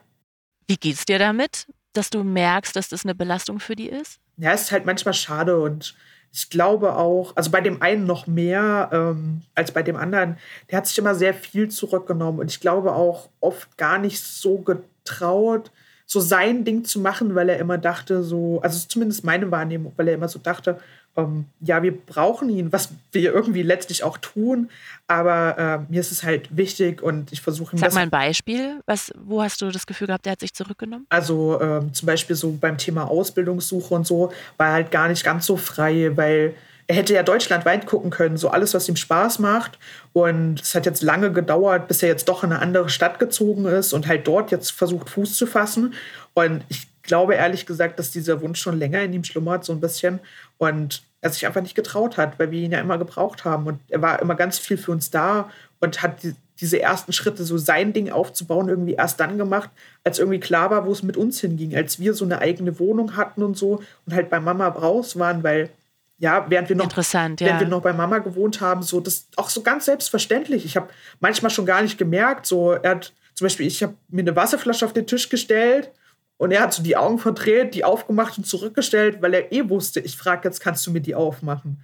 [0.67, 4.19] Wie geht's dir damit, dass du merkst, dass das eine Belastung für die ist?
[4.37, 5.95] Ja, es ist halt manchmal schade und
[6.37, 10.37] ich glaube auch, also bei dem einen noch mehr ähm, als bei dem anderen,
[10.71, 14.59] der hat sich immer sehr viel zurückgenommen und ich glaube auch oft gar nicht so
[14.59, 15.71] getraut,
[16.05, 20.09] so sein Ding zu machen, weil er immer dachte, so, also zumindest meine Wahrnehmung, weil
[20.09, 20.79] er immer so dachte,
[21.17, 24.71] ähm, ja, wir brauchen ihn, was wir irgendwie letztlich auch tun,
[25.07, 28.81] aber äh, mir ist es halt wichtig und ich versuche ihm Sag mal ein Beispiel,
[28.87, 31.07] was, wo hast du das Gefühl gehabt, der hat sich zurückgenommen?
[31.09, 35.25] Also ähm, zum Beispiel so beim Thema Ausbildungssuche und so war er halt gar nicht
[35.25, 36.55] ganz so frei, weil
[36.89, 39.79] er hätte ja deutschlandweit gucken können, so alles, was ihm Spaß macht.
[40.13, 43.65] Und es hat jetzt lange gedauert, bis er jetzt doch in eine andere Stadt gezogen
[43.67, 45.95] ist und halt dort jetzt versucht, Fuß zu fassen.
[46.35, 49.81] Und ich glaube ehrlich gesagt, dass dieser Wunsch schon länger in ihm schlummert, so ein
[49.81, 50.21] bisschen.
[50.59, 53.67] Und er sich einfach nicht getraut hat, weil wir ihn ja immer gebraucht haben.
[53.67, 57.45] Und er war immer ganz viel für uns da und hat die, diese ersten Schritte,
[57.45, 59.71] so sein Ding aufzubauen, irgendwie erst dann gemacht,
[60.05, 61.77] als irgendwie klar war, wo es mit uns hinging.
[61.77, 65.43] Als wir so eine eigene Wohnung hatten und so und halt bei Mama raus waren,
[65.43, 65.71] weil
[66.19, 67.49] ja, während wir noch, Interessant, ja.
[67.49, 70.65] während wir noch bei Mama gewohnt haben, so das auch so ganz selbstverständlich.
[70.65, 70.89] Ich habe
[71.21, 74.87] manchmal schon gar nicht gemerkt, so er hat zum Beispiel, ich habe mir eine Wasserflasche
[74.87, 75.91] auf den Tisch gestellt
[76.39, 80.01] und er hat so die Augen verdreht, die aufgemacht und zurückgestellt, weil er eh wusste,
[80.01, 81.83] ich frage jetzt, kannst du mir die aufmachen?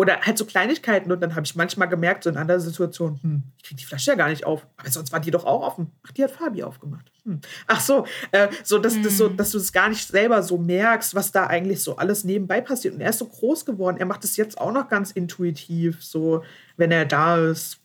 [0.00, 1.10] Oder halt so Kleinigkeiten.
[1.10, 4.12] Und dann habe ich manchmal gemerkt, so in anderen Situationen, hm, ich kriege die Flasche
[4.12, 4.64] ja gar nicht auf.
[4.76, 5.90] Aber sonst war die doch auch offen.
[6.06, 7.10] Ach, die hat Fabi aufgemacht.
[7.24, 7.40] Hm.
[7.66, 9.02] Ach so, äh, so, dass, hm.
[9.02, 12.22] das so, dass du es gar nicht selber so merkst, was da eigentlich so alles
[12.22, 12.94] nebenbei passiert.
[12.94, 13.96] Und er ist so groß geworden.
[13.98, 16.44] Er macht es jetzt auch noch ganz intuitiv, so,
[16.76, 17.80] wenn er da ist.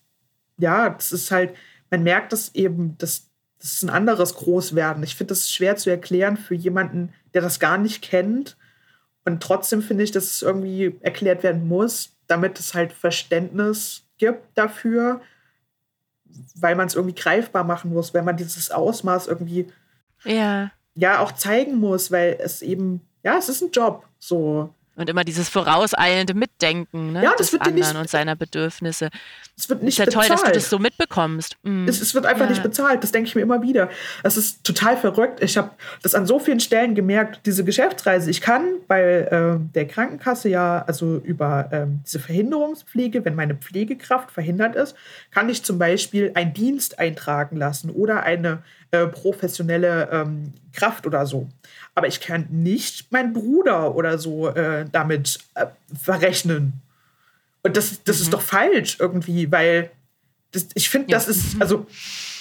[0.60, 1.56] Ja, das ist halt,
[1.90, 3.33] man merkt das eben, dass
[3.64, 5.02] das ist ein anderes Großwerden.
[5.04, 8.58] Ich finde das schwer zu erklären für jemanden, der das gar nicht kennt.
[9.24, 14.58] Und trotzdem finde ich, dass es irgendwie erklärt werden muss, damit es halt Verständnis gibt
[14.58, 15.22] dafür,
[16.56, 19.72] weil man es irgendwie greifbar machen muss, weil man dieses Ausmaß irgendwie
[20.26, 20.70] ja.
[20.94, 24.06] ja auch zeigen muss, weil es eben, ja, es ist ein Job.
[24.20, 24.74] So.
[24.98, 29.10] Und immer dieses vorauseilende Mitdenken ne, ja, das des anderen nicht, und seiner Bedürfnisse.
[29.56, 30.28] Es wird nicht ist ja bezahlt.
[30.28, 31.58] toll, dass du das so mitbekommst.
[31.62, 31.88] Mhm.
[31.88, 32.50] Es, es, wird einfach ja.
[32.50, 33.04] nicht bezahlt.
[33.04, 33.90] Das denke ich mir immer wieder.
[34.24, 35.44] Es ist total verrückt.
[35.44, 38.32] Ich habe das an so vielen Stellen gemerkt, diese Geschäftsreise.
[38.32, 44.32] Ich kann bei äh, der Krankenkasse ja, also über äh, diese Verhinderungspflege, wenn meine Pflegekraft
[44.32, 44.96] verhindert ist,
[45.30, 51.26] kann ich zum Beispiel einen Dienst eintragen lassen oder eine äh, professionelle ähm, Kraft oder
[51.28, 51.48] so
[51.96, 55.68] aber ich kann nicht meinen Bruder oder so äh, damit äh,
[56.00, 56.82] verrechnen.
[57.64, 58.24] Und das, das mhm.
[58.24, 59.92] ist doch falsch irgendwie, weil
[60.52, 61.18] das, ich finde, ja.
[61.18, 61.88] das ist, also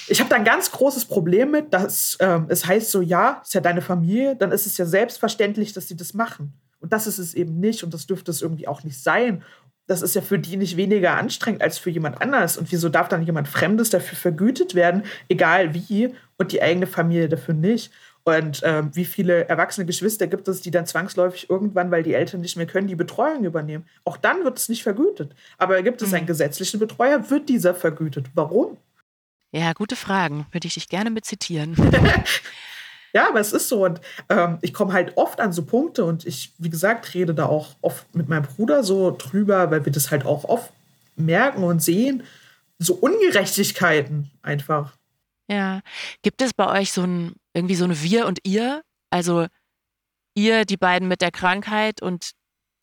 [0.08, 3.54] ich habe da ein ganz großes Problem mit, dass ähm, es heißt so, ja, ist
[3.54, 6.52] ja deine Familie, dann ist es ja selbstverständlich, dass sie das machen.
[6.80, 9.42] Und das ist es eben nicht und das dürfte es irgendwie auch nicht sein.
[9.87, 12.56] Das ist ja für die nicht weniger anstrengend als für jemand anders.
[12.56, 17.28] Und wieso darf dann jemand Fremdes dafür vergütet werden, egal wie, und die eigene Familie
[17.28, 17.92] dafür nicht?
[18.24, 22.40] Und ähm, wie viele erwachsene Geschwister gibt es, die dann zwangsläufig irgendwann, weil die Eltern
[22.40, 23.85] nicht mehr können, die Betreuung übernehmen?
[24.04, 25.35] Auch dann wird es nicht vergütet.
[25.58, 26.18] Aber gibt es mhm.
[26.18, 28.26] einen gesetzlichen Betreuer, wird dieser vergütet.
[28.35, 28.76] Warum?
[29.50, 30.46] Ja, gute Fragen.
[30.52, 31.74] Würde ich dich gerne mit zitieren.
[33.12, 33.85] ja, aber es ist so.
[33.85, 37.46] Und ähm, ich komme halt oft an so Punkte und ich, wie gesagt, rede da
[37.46, 40.72] auch oft mit meinem Bruder so drüber, weil wir das halt auch oft
[41.16, 42.22] merken und sehen.
[42.78, 44.96] So Ungerechtigkeiten einfach.
[45.48, 45.81] Ja.
[46.22, 49.46] Gibt es bei euch so ein, irgendwie so eine Wir- und Ihr- Also
[50.35, 52.31] ihr, die beiden mit der Krankheit und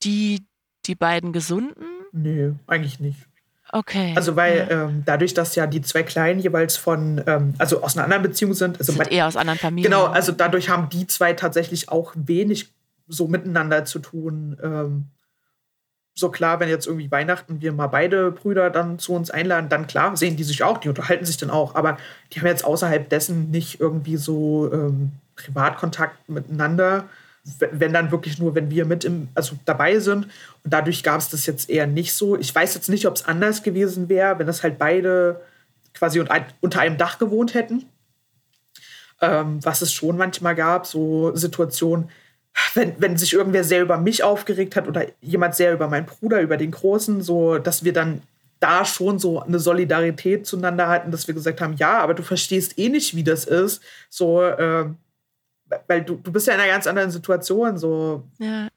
[0.03, 0.45] die,
[0.85, 1.85] die beiden Gesunden?
[2.11, 3.19] Nee, eigentlich nicht.
[3.71, 4.13] Okay.
[4.15, 4.85] Also weil ja.
[4.85, 8.53] ähm, dadurch, dass ja die zwei Kleinen jeweils von, ähm, also aus einer anderen Beziehung
[8.53, 8.79] sind.
[8.79, 9.91] Also sind eher aus anderen Familien.
[9.91, 12.71] Genau, also dadurch haben die zwei tatsächlich auch wenig
[13.07, 14.57] so miteinander zu tun.
[14.63, 15.05] Ähm,
[16.19, 19.87] so klar, wenn jetzt irgendwie Weihnachten wir mal beide Brüder dann zu uns einladen, dann
[19.87, 21.97] klar, sehen die sich auch, die unterhalten sich dann auch, aber
[22.31, 27.05] die haben jetzt außerhalb dessen nicht irgendwie so ähm, Privatkontakt miteinander
[27.71, 30.25] wenn dann wirklich nur, wenn wir mit im, also dabei sind.
[30.63, 32.37] Und dadurch gab es das jetzt eher nicht so.
[32.37, 35.41] Ich weiß jetzt nicht, ob es anders gewesen wäre, wenn das halt beide
[35.93, 36.23] quasi
[36.61, 37.85] unter einem Dach gewohnt hätten.
[39.21, 42.09] Ähm, was es schon manchmal gab, so Situationen,
[42.73, 46.41] wenn, wenn sich irgendwer sehr über mich aufgeregt hat oder jemand sehr über meinen Bruder,
[46.41, 48.21] über den Großen, so dass wir dann
[48.59, 52.77] da schon so eine Solidarität zueinander hatten, dass wir gesagt haben, ja, aber du verstehst
[52.77, 53.81] eh nicht, wie das ist.
[54.09, 54.89] So, äh,
[55.87, 57.77] weil du, du bist ja in einer ganz anderen Situation.
[57.77, 58.27] So.
[58.37, 58.67] Ja.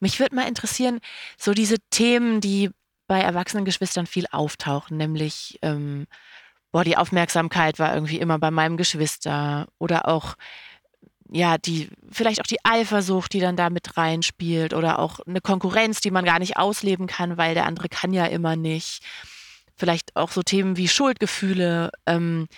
[0.00, 1.00] Mich würde mal interessieren,
[1.36, 2.70] so diese Themen, die
[3.06, 6.06] bei erwachsenen Geschwistern viel auftauchen, nämlich, ähm,
[6.70, 10.36] boah, die Aufmerksamkeit war irgendwie immer bei meinem Geschwister oder auch,
[11.34, 16.00] ja, die, vielleicht auch die Eifersucht, die dann da mit reinspielt oder auch eine Konkurrenz,
[16.00, 19.02] die man gar nicht ausleben kann, weil der andere kann ja immer nicht.
[19.74, 21.90] Vielleicht auch so Themen wie Schuldgefühle.
[22.06, 22.48] Ähm,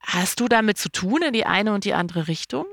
[0.00, 2.64] hast du damit zu tun in die eine und die andere Richtung?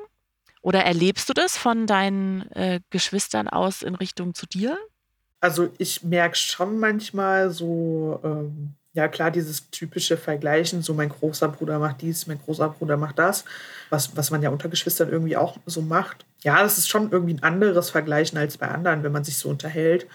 [0.62, 4.78] Oder erlebst du das von deinen äh, Geschwistern aus in Richtung zu dir?
[5.41, 11.49] Also ich merke schon manchmal so, ähm, ja klar, dieses typische Vergleichen, so mein großer
[11.49, 13.43] Bruder macht dies, mein großer Bruder macht das,
[13.89, 16.25] was, was man ja unter Geschwistern irgendwie auch so macht.
[16.43, 19.49] Ja, das ist schon irgendwie ein anderes Vergleichen als bei anderen, wenn man sich so
[19.49, 20.08] unterhält.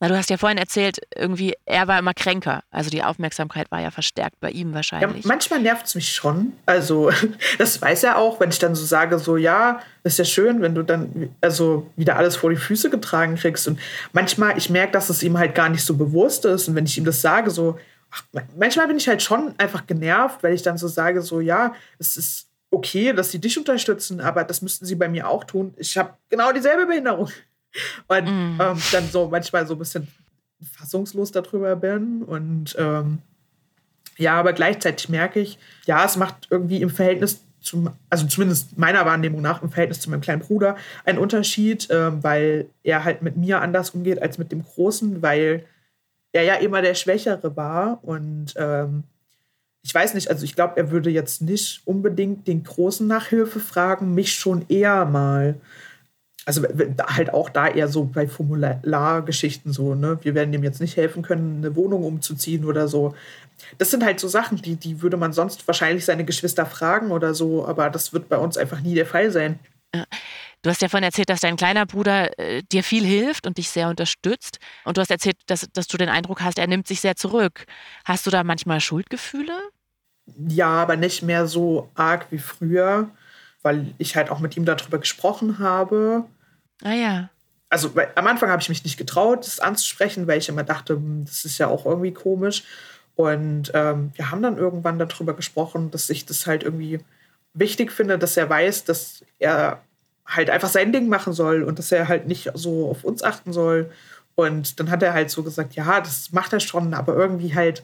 [0.00, 2.62] Na, du hast ja vorhin erzählt, irgendwie, er war immer kränker.
[2.70, 5.24] Also die Aufmerksamkeit war ja verstärkt bei ihm wahrscheinlich.
[5.24, 6.52] Ja, manchmal nervt es mich schon.
[6.66, 7.10] Also,
[7.58, 10.60] das weiß er auch, wenn ich dann so sage, so, ja, das ist ja schön,
[10.60, 13.66] wenn du dann also wieder alles vor die Füße getragen kriegst.
[13.68, 13.78] Und
[14.12, 16.68] manchmal, ich merke, dass es ihm halt gar nicht so bewusst ist.
[16.68, 17.78] Und wenn ich ihm das sage, so,
[18.10, 18.22] ach,
[18.56, 22.16] manchmal bin ich halt schon einfach genervt, weil ich dann so sage, so, ja, es
[22.16, 25.74] ist okay, dass sie dich unterstützen, aber das müssten sie bei mir auch tun.
[25.76, 27.30] Ich habe genau dieselbe Behinderung.
[28.08, 28.60] Und mm.
[28.60, 30.08] ähm, dann so manchmal so ein bisschen
[30.72, 32.22] fassungslos darüber bin.
[32.22, 33.18] Und ähm,
[34.16, 39.04] ja, aber gleichzeitig merke ich, ja, es macht irgendwie im Verhältnis zum, also zumindest meiner
[39.04, 43.36] Wahrnehmung nach im Verhältnis zu meinem kleinen Bruder einen Unterschied, ähm, weil er halt mit
[43.36, 45.64] mir anders umgeht als mit dem Großen, weil
[46.38, 49.04] er ja immer der Schwächere war und ähm,
[49.82, 53.60] ich weiß nicht, also ich glaube, er würde jetzt nicht unbedingt den Großen nach Hilfe
[53.60, 55.60] fragen, mich schon eher mal
[56.48, 60.18] also halt auch da eher so bei Formulargeschichten so, ne?
[60.22, 63.14] Wir werden dem jetzt nicht helfen können, eine Wohnung umzuziehen oder so.
[63.76, 67.34] Das sind halt so Sachen, die, die würde man sonst wahrscheinlich seine Geschwister fragen oder
[67.34, 69.58] so, aber das wird bei uns einfach nie der Fall sein.
[70.62, 73.70] Du hast ja vorhin erzählt, dass dein kleiner Bruder äh, dir viel hilft und dich
[73.70, 74.58] sehr unterstützt.
[74.84, 77.64] Und du hast erzählt, dass, dass du den Eindruck hast, er nimmt sich sehr zurück.
[78.04, 79.56] Hast du da manchmal Schuldgefühle?
[80.48, 83.08] Ja, aber nicht mehr so arg wie früher,
[83.62, 86.24] weil ich halt auch mit ihm darüber gesprochen habe.
[86.82, 87.30] Ah ja.
[87.70, 90.94] Also weil, am Anfang habe ich mich nicht getraut, das anzusprechen, weil ich immer dachte,
[90.94, 92.64] hm, das ist ja auch irgendwie komisch.
[93.14, 97.00] Und ähm, wir haben dann irgendwann darüber gesprochen, dass ich das halt irgendwie
[97.54, 99.82] wichtig finde, dass er weiß, dass er
[100.28, 103.52] halt einfach sein Ding machen soll und dass er halt nicht so auf uns achten
[103.52, 103.90] soll.
[104.34, 107.82] Und dann hat er halt so gesagt, ja, das macht er schon, aber irgendwie halt,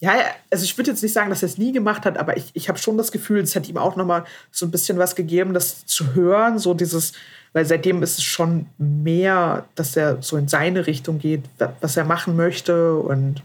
[0.00, 0.14] ja,
[0.50, 2.68] also ich würde jetzt nicht sagen, dass er es nie gemacht hat, aber ich, ich
[2.68, 5.84] habe schon das Gefühl, es hat ihm auch nochmal so ein bisschen was gegeben, das
[5.84, 7.12] zu hören, so dieses,
[7.52, 11.44] weil seitdem ist es schon mehr, dass er so in seine Richtung geht,
[11.80, 13.42] was er machen möchte und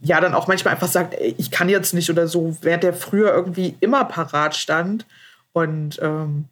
[0.00, 2.92] ja, dann auch manchmal einfach sagt, ey, ich kann jetzt nicht oder so, während er
[2.92, 5.06] früher irgendwie immer parat stand
[5.52, 6.44] und ähm,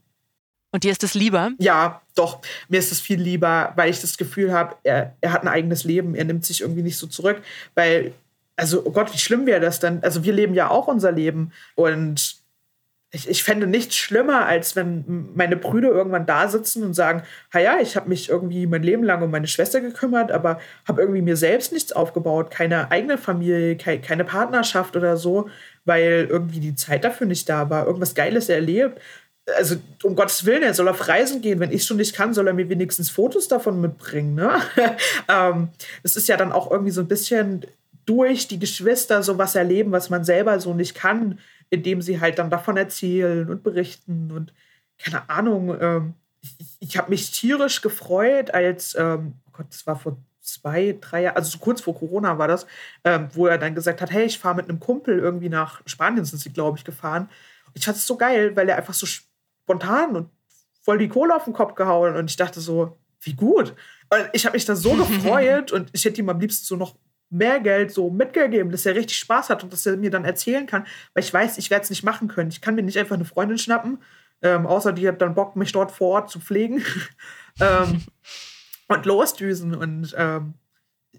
[0.72, 1.52] und dir ist es lieber?
[1.58, 2.40] Ja, doch.
[2.68, 5.84] Mir ist es viel lieber, weil ich das Gefühl habe, er, er hat ein eigenes
[5.84, 6.14] Leben.
[6.14, 7.42] Er nimmt sich irgendwie nicht so zurück.
[7.74, 8.12] Weil,
[8.56, 10.02] also, oh Gott, wie schlimm wäre das dann?
[10.02, 11.52] Also, wir leben ja auch unser Leben.
[11.74, 12.42] Und
[13.14, 17.78] ich, ich fände nichts schlimmer, als wenn meine Brüder irgendwann da sitzen und sagen, ja,
[17.78, 20.58] ich habe mich irgendwie mein Leben lang um meine Schwester gekümmert, aber
[20.88, 25.50] habe irgendwie mir selbst nichts aufgebaut, keine eigene Familie, keine, keine Partnerschaft oder so,
[25.84, 28.98] weil irgendwie die Zeit dafür nicht da war, irgendwas Geiles erlebt.
[29.56, 31.58] Also um Gottes Willen, er soll auf Reisen gehen.
[31.58, 34.34] Wenn ich schon nicht kann, soll er mir wenigstens Fotos davon mitbringen.
[34.34, 34.52] Ne?
[35.28, 35.68] ähm,
[36.02, 37.66] das ist ja dann auch irgendwie so ein bisschen
[38.06, 41.38] durch die Geschwister so was erleben, was man selber so nicht kann
[41.72, 44.52] indem sie halt dann davon erzählen und berichten und
[44.98, 45.74] keine Ahnung.
[45.80, 50.98] Ähm, ich, ich habe mich tierisch gefreut, als, ähm, oh Gott, das war vor zwei,
[51.00, 52.66] drei Jahren, also so kurz vor Corona war das,
[53.04, 56.26] ähm, wo er dann gesagt hat, hey, ich fahre mit einem Kumpel irgendwie nach Spanien,
[56.26, 57.30] sind sie, glaube ich, gefahren.
[57.72, 59.06] Ich fand es so geil, weil er einfach so
[59.72, 60.30] spontan und
[60.82, 62.16] voll die Kohle auf den Kopf gehauen.
[62.16, 63.74] Und ich dachte so, wie gut.
[64.10, 66.96] Und ich habe mich da so gefreut und ich hätte ihm am liebsten so noch
[67.30, 70.66] mehr Geld so mitgegeben, dass er richtig Spaß hat und dass er mir dann erzählen
[70.66, 72.50] kann, weil ich weiß, ich werde es nicht machen können.
[72.50, 74.02] Ich kann mir nicht einfach eine Freundin schnappen,
[74.42, 76.84] ähm, außer die hat dann Bock, mich dort vor Ort zu pflegen
[77.60, 78.02] ähm,
[78.88, 79.74] und losdüsen.
[79.74, 80.54] Und ähm,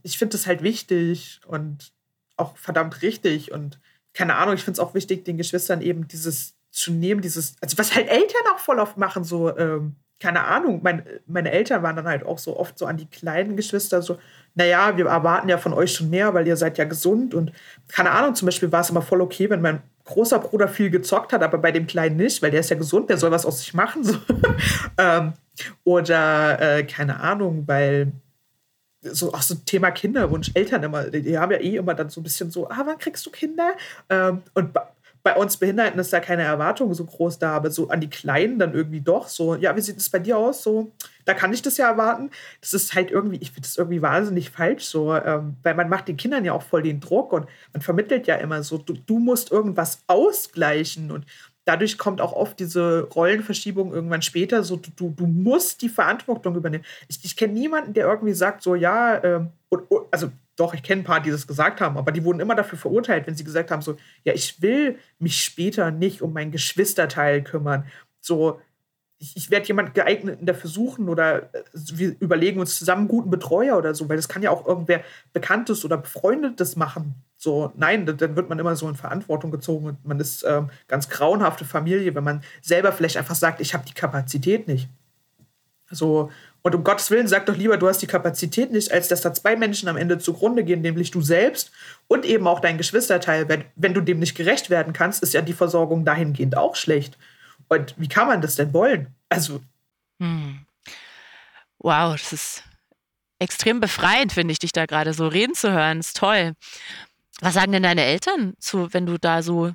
[0.03, 1.93] ich finde das halt wichtig und
[2.37, 3.51] auch verdammt richtig.
[3.51, 3.79] Und
[4.13, 7.77] keine Ahnung, ich finde es auch wichtig, den Geschwistern eben dieses zu nehmen, dieses, also
[7.77, 11.95] was halt Eltern auch voll oft machen, so, ähm, keine Ahnung, mein, meine Eltern waren
[11.95, 14.17] dann halt auch so oft so an die kleinen Geschwister so,
[14.55, 17.51] naja, wir erwarten ja von euch schon mehr, weil ihr seid ja gesund und
[17.87, 21.31] keine Ahnung, zum Beispiel war es immer voll okay, wenn mein großer Bruder viel gezockt
[21.31, 23.59] hat, aber bei dem Kleinen nicht, weil der ist ja gesund, der soll was aus
[23.59, 24.03] sich machen.
[24.03, 24.17] So.
[24.97, 25.33] ähm,
[25.83, 28.11] oder äh, keine Ahnung, weil
[29.01, 32.23] so auch so Thema Kinderwunsch, Eltern immer, die haben ja eh immer dann so ein
[32.23, 33.73] bisschen so, ah, wann kriegst du Kinder?
[34.09, 34.73] Ähm, und
[35.23, 38.59] bei uns Behinderten ist da keine Erwartung so groß da, aber so an die Kleinen
[38.59, 40.61] dann irgendwie doch so, ja, wie sieht es bei dir aus?
[40.63, 40.91] So,
[41.23, 42.29] da kann ich das ja erwarten.
[42.59, 46.09] Das ist halt irgendwie, ich finde das irgendwie wahnsinnig falsch so, ähm, weil man macht
[46.09, 49.17] den Kindern ja auch voll den Druck und man vermittelt ja immer so, du, du
[49.17, 51.25] musst irgendwas ausgleichen und
[51.63, 56.83] dadurch kommt auch oft diese Rollenverschiebung irgendwann später, so du, du musst die Verantwortung übernehmen.
[57.07, 61.01] Ich, ich kenne niemanden, der irgendwie sagt, so ja, ähm, und, also doch, ich kenne
[61.01, 63.71] ein paar, die das gesagt haben, aber die wurden immer dafür verurteilt, wenn sie gesagt
[63.71, 67.85] haben, so, ja, ich will mich später nicht um mein Geschwisterteil kümmern.
[68.19, 68.61] So,
[69.17, 73.77] ich, ich werde jemand geeignet dafür suchen oder äh, wir überlegen uns zusammen guten Betreuer
[73.77, 77.15] oder so, weil das kann ja auch irgendwer Bekanntes oder Befreundetes machen.
[77.37, 81.09] So, nein, dann wird man immer so in Verantwortung gezogen und man ist ähm, ganz
[81.09, 84.87] grauenhafte Familie, wenn man selber vielleicht einfach sagt, ich habe die Kapazität nicht.
[85.89, 86.29] So,
[86.63, 89.33] und um Gottes Willen, sag doch lieber, du hast die Kapazität nicht, als dass da
[89.33, 91.71] zwei Menschen am Ende zugrunde gehen, nämlich du selbst
[92.07, 93.49] und eben auch dein Geschwisterteil.
[93.49, 97.17] Wenn, wenn du dem nicht gerecht werden kannst, ist ja die Versorgung dahingehend auch schlecht.
[97.67, 99.13] Und wie kann man das denn wollen?
[99.27, 99.61] Also.
[100.21, 100.65] Hm.
[101.79, 102.63] Wow, das ist
[103.39, 105.97] extrem befreiend, finde ich, dich da gerade so reden zu hören.
[105.97, 106.53] Das ist toll.
[107.41, 109.73] Was sagen denn deine Eltern zu, wenn du da so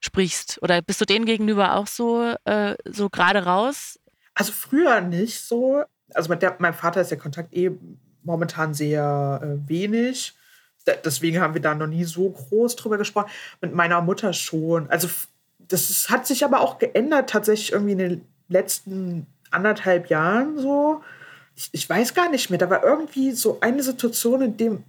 [0.00, 0.58] sprichst?
[0.62, 3.98] Oder bist du denen gegenüber auch so, äh, so gerade raus?
[4.32, 7.70] Also früher nicht so also mit der, meinem Vater ist der Kontakt eh
[8.22, 10.34] momentan sehr äh, wenig.
[10.84, 13.30] Da, deswegen haben wir da noch nie so groß drüber gesprochen.
[13.60, 14.88] Mit meiner Mutter schon.
[14.90, 15.08] Also
[15.58, 21.02] das ist, hat sich aber auch geändert tatsächlich irgendwie in den letzten anderthalb Jahren so.
[21.56, 22.58] Ich, ich weiß gar nicht mehr.
[22.58, 24.84] Da war irgendwie so eine Situation, in dem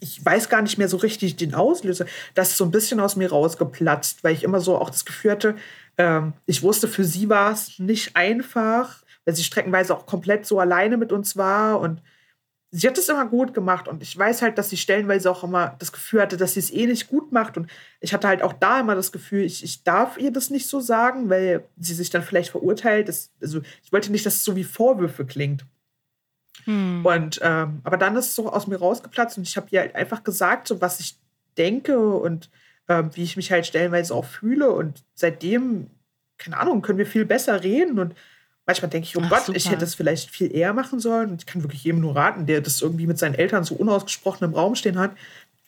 [0.00, 2.06] ich weiß gar nicht mehr so richtig den Auslöser.
[2.34, 5.32] Das ist so ein bisschen aus mir rausgeplatzt, weil ich immer so auch das Gefühl
[5.32, 5.56] hatte,
[5.98, 10.58] ähm, ich wusste, für sie war es nicht einfach, weil sie streckenweise auch komplett so
[10.60, 12.02] alleine mit uns war und
[12.76, 15.76] sie hat es immer gut gemacht und ich weiß halt, dass sie stellenweise auch immer
[15.78, 18.52] das Gefühl hatte, dass sie es eh nicht gut macht und ich hatte halt auch
[18.52, 22.10] da immer das Gefühl, ich, ich darf ihr das nicht so sagen, weil sie sich
[22.10, 23.08] dann vielleicht verurteilt.
[23.08, 25.64] Das, also ich wollte nicht, dass es so wie Vorwürfe klingt.
[26.64, 27.06] Hm.
[27.06, 29.94] Und ähm, aber dann ist es so aus mir rausgeplatzt und ich habe ihr halt
[29.94, 31.16] einfach gesagt, so was ich
[31.56, 32.50] denke und
[32.88, 35.90] ähm, wie ich mich halt stellenweise auch fühle und seitdem
[36.38, 38.16] keine Ahnung können wir viel besser reden und
[38.66, 39.58] Manchmal denke ich, oh Ach, Gott, super.
[39.58, 41.30] ich hätte es vielleicht viel eher machen sollen.
[41.30, 44.44] Und ich kann wirklich jedem nur raten, der das irgendwie mit seinen Eltern so unausgesprochen
[44.44, 45.12] im Raum stehen hat.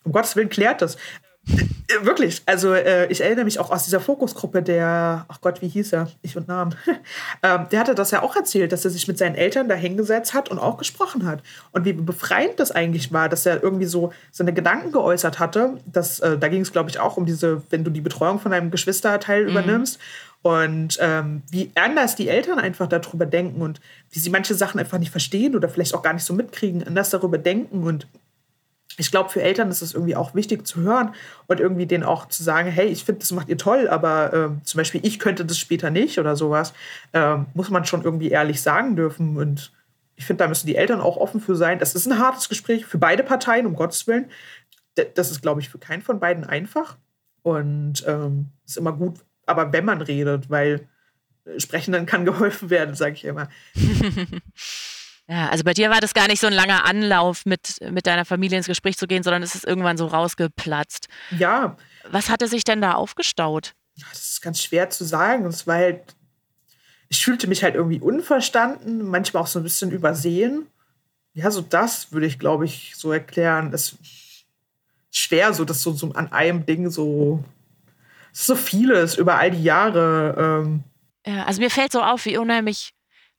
[0.05, 0.97] Um Gottes Willen, klärt das.
[1.49, 5.69] Äh, wirklich, also äh, ich erinnere mich auch aus dieser Fokusgruppe, der, ach Gott, wie
[5.69, 6.09] hieß er?
[6.23, 6.75] Ich und Namen.
[7.43, 10.35] ähm, der hatte das ja auch erzählt, dass er sich mit seinen Eltern da hingesetzt
[10.35, 11.43] hat und auch gesprochen hat.
[11.73, 15.79] Und wie befreiend das eigentlich war, dass er irgendwie so seine Gedanken geäußert hatte.
[15.87, 18.51] Dass, äh, da ging es, glaube ich, auch um diese, wenn du die Betreuung von
[18.51, 19.51] deinem Geschwisterteil mhm.
[19.51, 20.01] übernimmst
[20.43, 24.99] und ähm, wie anders die Eltern einfach darüber denken und wie sie manche Sachen einfach
[24.99, 27.83] nicht verstehen oder vielleicht auch gar nicht so mitkriegen, anders darüber denken.
[27.83, 28.07] Und
[28.97, 31.15] ich glaube, für Eltern ist es irgendwie auch wichtig zu hören
[31.47, 34.61] und irgendwie denen auch zu sagen, hey, ich finde, das macht ihr toll, aber ähm,
[34.65, 36.73] zum Beispiel ich könnte das später nicht oder sowas,
[37.13, 39.37] ähm, muss man schon irgendwie ehrlich sagen dürfen.
[39.37, 39.73] Und
[40.17, 41.79] ich finde, da müssen die Eltern auch offen für sein.
[41.79, 44.31] Das ist ein hartes Gespräch für beide Parteien, um Gottes Willen.
[45.15, 46.97] Das ist, glaube ich, für keinen von beiden einfach.
[47.43, 50.89] Und es ähm, ist immer gut, aber wenn man redet, weil
[51.45, 53.49] äh, sprechen dann kann geholfen werden, sage ich immer.
[55.29, 58.25] Ja, also bei dir war das gar nicht so ein langer Anlauf, mit, mit deiner
[58.25, 61.09] Familie ins Gespräch zu gehen, sondern es ist irgendwann so rausgeplatzt.
[61.37, 61.77] Ja.
[62.09, 63.75] Was hatte sich denn da aufgestaut?
[64.09, 65.45] Das ist ganz schwer zu sagen.
[65.47, 66.15] Es war halt,
[67.09, 70.69] ich fühlte mich halt irgendwie unverstanden, manchmal auch so ein bisschen übersehen.
[71.33, 73.73] Ja, so das würde ich, glaube ich, so erklären.
[73.73, 74.47] Es ist
[75.11, 77.43] schwer, so das so, so an einem Ding so
[78.37, 80.63] so vieles über all die Jahre.
[80.67, 80.85] Ähm.
[81.27, 82.91] Ja, also mir fällt so auf, wie unheimlich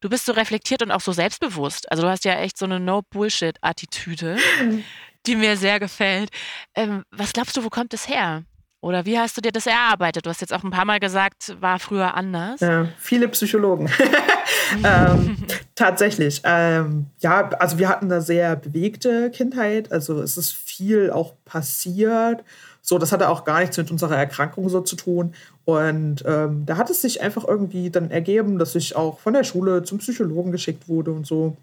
[0.02, 1.92] du bist so reflektiert und auch so selbstbewusst.
[1.92, 4.38] Also du hast ja echt so eine No-Bullshit-Attitüde,
[5.26, 6.30] die mir sehr gefällt.
[6.76, 8.44] Ähm, was glaubst du, wo kommt es her?
[8.80, 10.26] Oder wie hast du dir das erarbeitet?
[10.26, 12.60] Du hast jetzt auch ein paar Mal gesagt, war früher anders.
[12.60, 13.90] Ja, viele Psychologen.
[14.84, 15.38] ähm,
[15.76, 16.42] tatsächlich.
[16.44, 19.92] Ähm, ja, also wir hatten eine sehr bewegte Kindheit.
[19.92, 22.44] Also es ist viel auch passiert.
[22.90, 25.34] So, das hatte auch gar nichts mit unserer Erkrankung so zu tun.
[25.66, 29.44] Und ähm, da hat es sich einfach irgendwie dann ergeben, dass ich auch von der
[29.44, 31.58] Schule zum Psychologen geschickt wurde und so.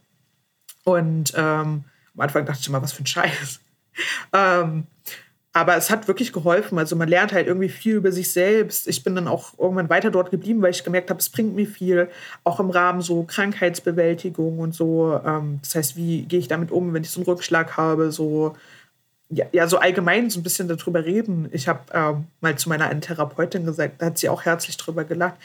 [0.85, 3.61] Und ähm, am Anfang dachte ich immer, was für ein Scheiß.
[4.35, 4.87] ähm,
[5.55, 6.79] aber es hat wirklich geholfen.
[6.79, 8.87] Also man lernt halt irgendwie viel über sich selbst.
[8.87, 11.66] Ich bin dann auch irgendwann weiter dort geblieben, weil ich gemerkt habe, es bringt mir
[11.66, 12.11] viel,
[12.43, 15.18] auch im Rahmen so Krankheitsbewältigung und so.
[15.25, 18.57] Ähm, das heißt, wie gehe ich damit um, wenn ich so einen Rückschlag habe, so
[19.31, 21.49] ja, ja, so allgemein so ein bisschen darüber reden.
[21.53, 25.05] Ich habe ähm, mal zu meiner einen Therapeutin gesagt, da hat sie auch herzlich drüber
[25.05, 25.39] gelacht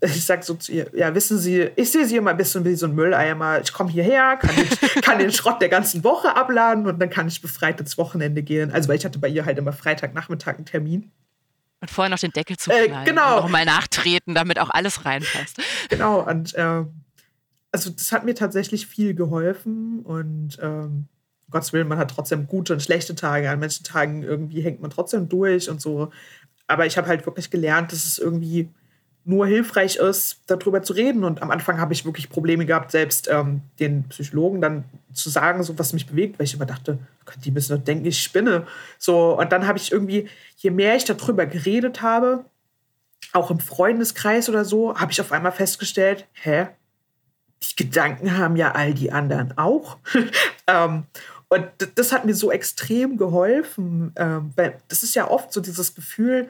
[0.00, 2.74] ich sage so zu ihr, ja, wissen Sie, ich sehe Sie immer ein bisschen wie
[2.76, 3.60] so ein Mülleimer.
[3.60, 4.68] Ich komme hierher, kann den,
[5.02, 8.70] kann den Schrott der ganzen Woche abladen und dann kann ich befreit ins Wochenende gehen.
[8.70, 11.10] Also, weil ich hatte bei ihr halt immer Freitagnachmittag einen Termin.
[11.80, 13.38] Und vorher noch den Deckel zu äh, genau.
[13.38, 15.60] Und nochmal nachtreten, damit auch alles reinpasst.
[15.88, 16.84] Genau, und äh,
[17.72, 21.08] also das hat mir tatsächlich viel geholfen und ähm,
[21.52, 23.50] Gottes Willen, man hat trotzdem gute und schlechte Tage.
[23.50, 26.10] An manchen Tagen irgendwie hängt man trotzdem durch und so.
[26.66, 28.68] Aber ich habe halt wirklich gelernt, dass es irgendwie
[29.24, 31.24] nur hilfreich ist, darüber zu reden.
[31.24, 35.62] Und am Anfang habe ich wirklich Probleme gehabt, selbst ähm, den Psychologen dann zu sagen,
[35.62, 36.98] so was mich bewegt, weil ich immer dachte,
[37.44, 38.66] die müssen doch denken, ich spinne.
[38.98, 42.44] So, und dann habe ich irgendwie, je mehr ich darüber geredet habe,
[43.32, 46.68] auch im Freundeskreis oder so, habe ich auf einmal festgestellt, hä?
[47.62, 49.98] Die Gedanken haben ja all die anderen auch.
[50.66, 51.04] ähm,
[51.52, 55.94] und das hat mir so extrem geholfen, ähm, weil das ist ja oft so dieses
[55.94, 56.48] Gefühl,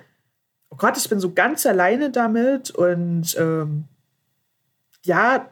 [0.70, 3.86] oh Gott, ich bin so ganz alleine damit und ähm,
[5.04, 5.48] ja,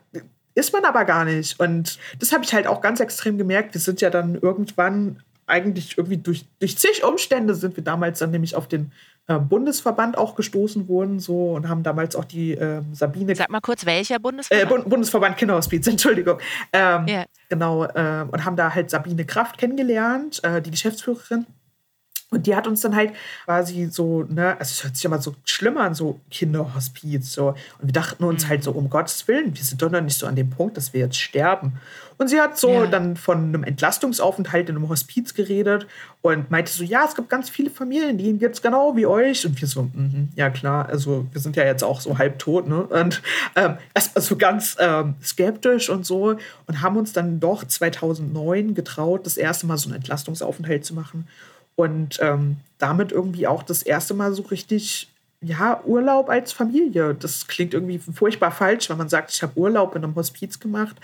[0.55, 1.59] ist man aber gar nicht.
[1.59, 3.74] Und das habe ich halt auch ganz extrem gemerkt.
[3.74, 8.30] Wir sind ja dann irgendwann eigentlich irgendwie durch, durch zig Umstände sind wir damals dann
[8.30, 8.92] nämlich auf den
[9.26, 13.36] Bundesverband auch gestoßen worden so und haben damals auch die äh, Sabine.
[13.36, 14.70] Sag mal kurz, welcher Bundesverband?
[14.70, 16.38] Äh, Bund Bundesverband Kinderhospiz, Entschuldigung.
[16.72, 17.24] Ähm, yeah.
[17.48, 21.46] Genau, äh, und haben da halt Sabine Kraft kennengelernt, äh, die Geschäftsführerin.
[22.30, 23.12] Und die hat uns dann halt
[23.44, 27.48] quasi so, ne, also es hört sich immer so schlimm an, so Kinderhospiz, so.
[27.48, 28.78] Und wir dachten uns halt so, mhm.
[28.78, 31.18] um Gottes Willen, wir sind doch noch nicht so an dem Punkt, dass wir jetzt
[31.18, 31.72] sterben.
[32.18, 32.86] Und sie hat so ja.
[32.86, 35.86] dann von einem Entlastungsaufenthalt in einem Hospiz geredet
[36.20, 39.46] und meinte so, ja, es gibt ganz viele Familien, die jetzt genau wie euch.
[39.46, 42.68] Und wir so, mm ja klar, also wir sind ja jetzt auch so halb tot,
[42.68, 42.82] ne?
[42.82, 43.22] Und
[43.56, 49.24] ähm, erstmal so ganz ähm, skeptisch und so und haben uns dann doch 2009 getraut,
[49.24, 51.26] das erste Mal so einen Entlastungsaufenthalt zu machen.
[51.80, 55.08] Und ähm, damit irgendwie auch das erste Mal so richtig,
[55.40, 57.14] ja, Urlaub als Familie.
[57.14, 60.96] Das klingt irgendwie furchtbar falsch, wenn man sagt, ich habe Urlaub in einem Hospiz gemacht.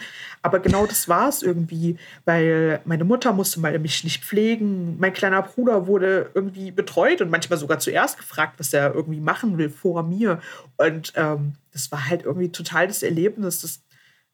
[0.42, 1.96] Aber genau das war es irgendwie,
[2.26, 4.98] weil meine Mutter musste mal mich nicht pflegen.
[4.98, 9.56] Mein kleiner Bruder wurde irgendwie betreut und manchmal sogar zuerst gefragt, was er irgendwie machen
[9.56, 10.42] will vor mir.
[10.76, 13.80] Und ähm, das war halt irgendwie total das Erlebnis, das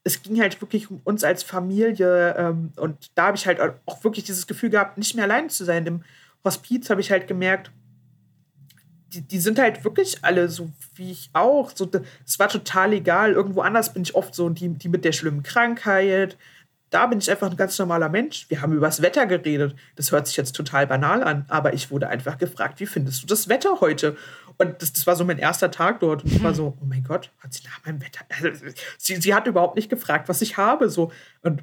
[0.05, 4.03] es ging halt wirklich um uns als Familie ähm, und da habe ich halt auch
[4.03, 5.86] wirklich dieses Gefühl gehabt, nicht mehr allein zu sein.
[5.86, 6.03] Im
[6.45, 7.70] Hospiz habe ich halt gemerkt,
[9.12, 11.70] die, die, sind halt wirklich alle so wie ich auch.
[11.74, 11.90] So,
[12.26, 13.32] es war total egal.
[13.32, 16.38] Irgendwo anders bin ich oft so die, die mit der schlimmen Krankheit.
[16.90, 18.47] Da bin ich einfach ein ganz normaler Mensch.
[18.51, 19.74] Wir haben über das Wetter geredet.
[19.97, 23.26] Das hört sich jetzt total banal an, aber ich wurde einfach gefragt, wie findest du
[23.26, 24.16] das Wetter heute?
[24.59, 26.24] Und das, das war so mein erster Tag dort.
[26.24, 28.24] Und ich war so, oh mein Gott, hat sie nach meinem Wetter.
[28.28, 28.66] Also,
[28.99, 30.90] sie, sie hat überhaupt nicht gefragt, was ich habe.
[30.90, 31.12] So.
[31.43, 31.62] Und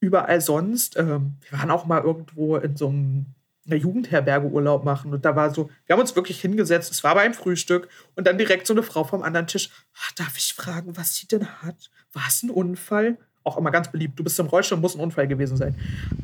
[0.00, 3.26] überall sonst, ähm, wir waren auch mal irgendwo in so einem
[3.70, 5.12] einer Jugendherberge Urlaub machen.
[5.12, 8.38] Und da war so, wir haben uns wirklich hingesetzt, es war beim Frühstück und dann
[8.38, 9.70] direkt so eine Frau vom anderen Tisch.
[9.98, 11.90] Ach, darf ich fragen, was sie denn hat?
[12.12, 13.18] War es ein Unfall?
[13.42, 14.18] Auch immer ganz beliebt.
[14.18, 15.74] Du bist im Rollstuhl, muss ein Unfall gewesen sein.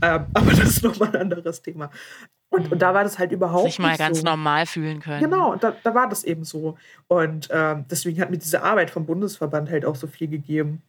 [0.03, 1.91] Ähm, aber das ist nochmal ein anderes Thema.
[2.51, 4.25] Und, und da war das halt überhaupt Sich mal ganz so.
[4.25, 5.23] normal fühlen können.
[5.23, 6.77] Genau, da, da war das eben so.
[7.09, 10.83] Und ähm, deswegen hat mir diese Arbeit vom Bundesverband halt auch so viel gegeben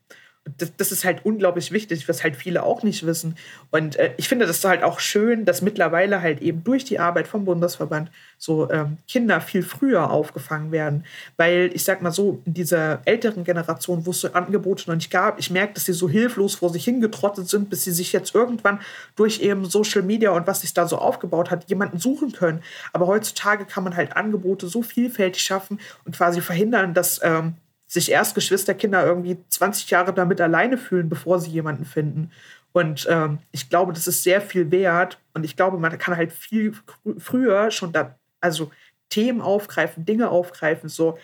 [0.57, 3.35] das, das, ist halt unglaublich wichtig, was halt viele auch nicht wissen.
[3.71, 7.27] Und äh, ich finde das halt auch schön, dass mittlerweile halt eben durch die Arbeit
[7.27, 11.05] vom Bundesverband so ähm, Kinder viel früher aufgefangen werden.
[11.35, 15.11] Weil ich sag mal so, in dieser älteren Generation, wo es so Angebote noch nicht
[15.11, 18.33] gab, ich merke, dass sie so hilflos vor sich hingetrottet sind, bis sie sich jetzt
[18.33, 18.79] irgendwann
[19.15, 22.61] durch eben Social Media und was sich da so aufgebaut hat, jemanden suchen können.
[22.93, 27.55] Aber heutzutage kann man halt Angebote so vielfältig schaffen und quasi verhindern, dass ähm,
[27.88, 32.31] sich erst Geschwisterkinder irgendwie 20 Jahre damit alleine fühlen, bevor sie jemanden finden.
[32.73, 35.19] Und ähm, ich glaube, das ist sehr viel wert.
[35.33, 36.73] Und ich glaube, man kann halt viel
[37.17, 38.71] früher schon da, also
[39.09, 40.89] Themen aufgreifen, Dinge aufgreifen.
[40.89, 41.17] So,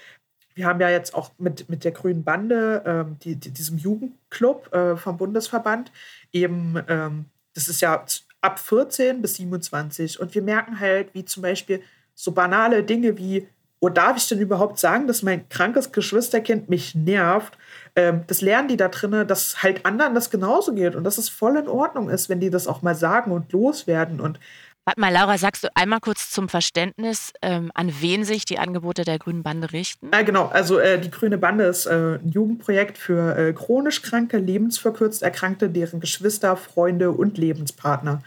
[0.55, 4.73] wir haben ja jetzt auch mit, mit der Grünen Bande, ähm, die, die, diesem Jugendclub
[4.73, 5.91] äh, vom Bundesverband,
[6.31, 8.05] eben, ähm, das ist ja
[8.41, 10.19] ab 14 bis 27.
[10.19, 11.81] Und wir merken halt, wie zum Beispiel
[12.15, 13.47] so banale Dinge wie,
[13.83, 17.57] oh, darf ich denn überhaupt sagen, dass mein krankes Geschwisterkind mich nervt?
[17.95, 21.29] Ähm, das lernen die da drinnen, dass halt anderen das genauso geht und dass es
[21.29, 24.21] voll in Ordnung ist, wenn die das auch mal sagen und loswerden.
[24.21, 24.39] Und
[24.85, 29.03] Warte mal, Laura, sagst du einmal kurz zum Verständnis, ähm, an wen sich die Angebote
[29.03, 30.09] der Grünen Bande richten?
[30.13, 30.47] Ja, genau.
[30.47, 35.69] Also äh, die Grüne Bande ist äh, ein Jugendprojekt für äh, chronisch Kranke, lebensverkürzt Erkrankte,
[35.69, 38.21] deren Geschwister, Freunde und Lebenspartner.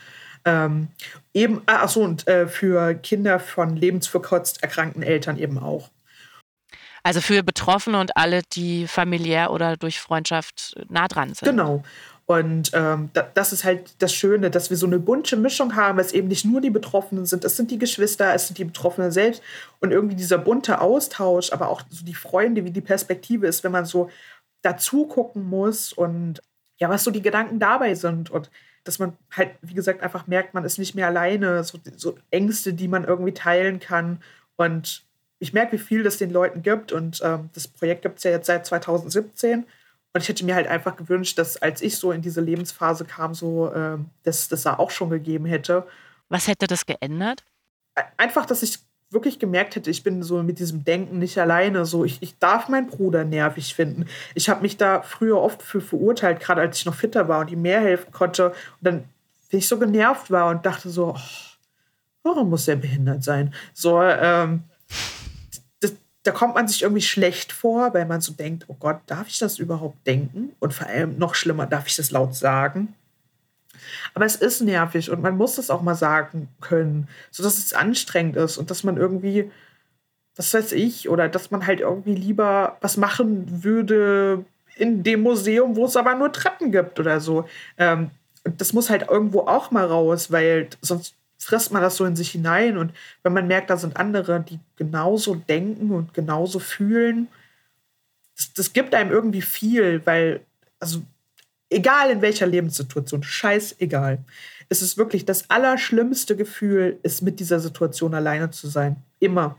[0.47, 0.88] Ähm,
[1.34, 5.90] eben, ah, achso, und äh, für Kinder von lebensverkürzt erkrankten Eltern eben auch.
[7.03, 11.49] Also für Betroffene und alle, die familiär oder durch Freundschaft nah dran sind.
[11.49, 11.82] Genau.
[12.26, 16.01] Und ähm, da, das ist halt das Schöne, dass wir so eine bunte Mischung haben,
[16.01, 19.12] es eben nicht nur die Betroffenen sind, es sind die Geschwister, es sind die Betroffenen
[19.12, 19.42] selbst
[19.78, 23.70] und irgendwie dieser bunte Austausch, aber auch so die Freunde, wie die Perspektive ist, wenn
[23.70, 24.11] man so
[24.62, 26.42] dazu gucken muss und
[26.78, 28.51] ja, was so die Gedanken dabei sind und
[28.87, 32.72] dass man halt, wie gesagt, einfach merkt, man ist nicht mehr alleine, so, so Ängste,
[32.72, 34.20] die man irgendwie teilen kann
[34.57, 35.05] und
[35.39, 38.30] ich merke, wie viel das den Leuten gibt und ähm, das Projekt gibt es ja
[38.30, 39.64] jetzt seit 2017
[40.16, 43.34] und ich hätte mir halt einfach gewünscht, dass als ich so in diese Lebensphase kam,
[43.34, 45.87] so äh, dass das da auch schon gegeben hätte.
[46.28, 47.45] Was hätte das geändert?
[48.16, 48.78] Einfach, dass ich
[49.11, 51.85] wirklich gemerkt hätte, ich bin so mit diesem Denken nicht alleine.
[51.85, 54.07] So, ich, ich darf meinen Bruder nervig finden.
[54.35, 57.51] Ich habe mich da früher oft für verurteilt, gerade als ich noch fitter war und
[57.51, 58.49] ihm mehr helfen konnte.
[58.49, 59.05] Und dann,
[59.51, 61.21] wenn ich so genervt war und dachte so, oh,
[62.23, 63.55] warum muss er behindert sein?
[63.73, 64.65] So, ähm,
[66.27, 69.39] da kommt man sich irgendwie schlecht vor, weil man so denkt, oh Gott, darf ich
[69.39, 70.53] das überhaupt denken?
[70.59, 72.95] Und vor allem noch schlimmer, darf ich das laut sagen?
[74.14, 78.37] Aber es ist nervig und man muss das auch mal sagen können, sodass es anstrengend
[78.37, 79.51] ist und dass man irgendwie,
[80.37, 84.45] was weiß ich, oder dass man halt irgendwie lieber was machen würde
[84.77, 87.49] in dem Museum, wo es aber nur Treppen gibt oder so.
[87.79, 88.11] Ähm,
[88.45, 92.31] das muss halt irgendwo auch mal raus, weil sonst frisst man das so in sich
[92.31, 92.77] hinein.
[92.77, 97.29] Und wenn man merkt, da sind andere, die genauso denken und genauso fühlen,
[98.37, 100.41] das, das gibt einem irgendwie viel, weil,
[100.79, 101.03] also
[101.71, 104.19] egal in welcher Lebenssituation, scheißegal.
[104.69, 108.97] Es ist wirklich das allerschlimmste Gefühl, ist mit dieser Situation alleine zu sein.
[109.21, 109.57] Immer.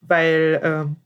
[0.00, 0.96] Weil ähm,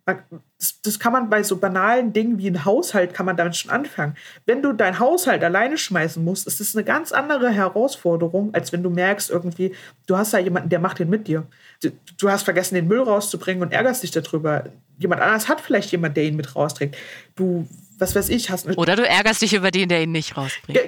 [0.59, 3.71] das, das, kann man bei so banalen Dingen wie ein Haushalt, kann man damit schon
[3.71, 4.17] anfangen.
[4.45, 8.83] Wenn du deinen Haushalt alleine schmeißen musst, ist das eine ganz andere Herausforderung, als wenn
[8.83, 9.75] du merkst irgendwie,
[10.07, 11.45] du hast da jemanden, der macht den mit dir.
[11.83, 14.65] Du, du hast vergessen, den Müll rauszubringen und ärgerst dich darüber.
[14.99, 16.97] Jemand anders hat vielleicht jemand, der ihn mit rausträgt.
[17.35, 17.67] Du
[18.03, 18.67] was weiß ich, hast.
[18.77, 20.79] Oder du ärgerst dich über den, der ihn nicht rausbringt.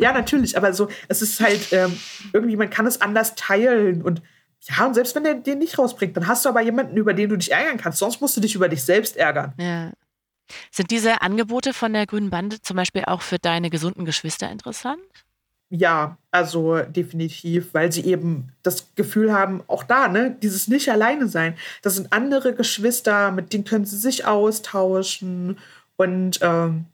[0.00, 1.96] Ja, natürlich, aber so, es ist halt ähm,
[2.32, 4.20] irgendwie, man kann es anders teilen und
[4.66, 7.28] ja, und selbst wenn der den nicht rausbringt, dann hast du aber jemanden, über den
[7.28, 7.98] du dich ärgern kannst.
[7.98, 9.52] Sonst musst du dich über dich selbst ärgern.
[9.58, 9.92] Ja.
[10.70, 15.00] Sind diese Angebote von der Grünen Bande zum Beispiel auch für deine gesunden Geschwister interessant?
[15.70, 21.28] Ja, also definitiv, weil sie eben das Gefühl haben, auch da, ne, dieses nicht alleine
[21.28, 21.56] sein.
[21.82, 25.58] Das sind andere Geschwister, mit denen können sie sich austauschen.
[25.96, 26.84] Und ähm,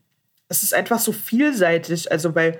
[0.47, 2.11] es ist einfach so vielseitig.
[2.11, 2.59] Also, weil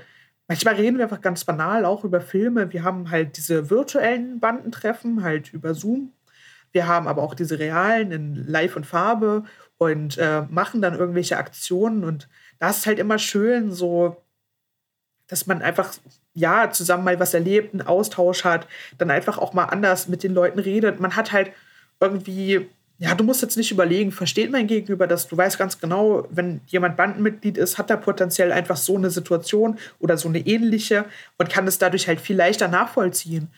[0.51, 2.73] Manchmal reden wir einfach ganz banal auch über Filme.
[2.73, 6.11] Wir haben halt diese virtuellen Bandentreffen, halt über Zoom.
[6.73, 9.45] Wir haben aber auch diese realen in Live und Farbe
[9.77, 12.03] und äh, machen dann irgendwelche Aktionen.
[12.03, 12.27] Und
[12.59, 14.21] da ist halt immer schön, so,
[15.27, 15.93] dass man einfach,
[16.33, 20.33] ja, zusammen mal was erlebt, einen Austausch hat, dann einfach auch mal anders mit den
[20.33, 20.99] Leuten redet.
[20.99, 21.53] Man hat halt
[22.01, 22.69] irgendwie
[23.01, 25.27] ja, du musst jetzt nicht überlegen, versteht mein Gegenüber das?
[25.27, 29.79] Du weißt ganz genau, wenn jemand Bandenmitglied ist, hat er potenziell einfach so eine Situation
[29.97, 31.05] oder so eine ähnliche
[31.39, 33.49] und kann es dadurch halt viel leichter nachvollziehen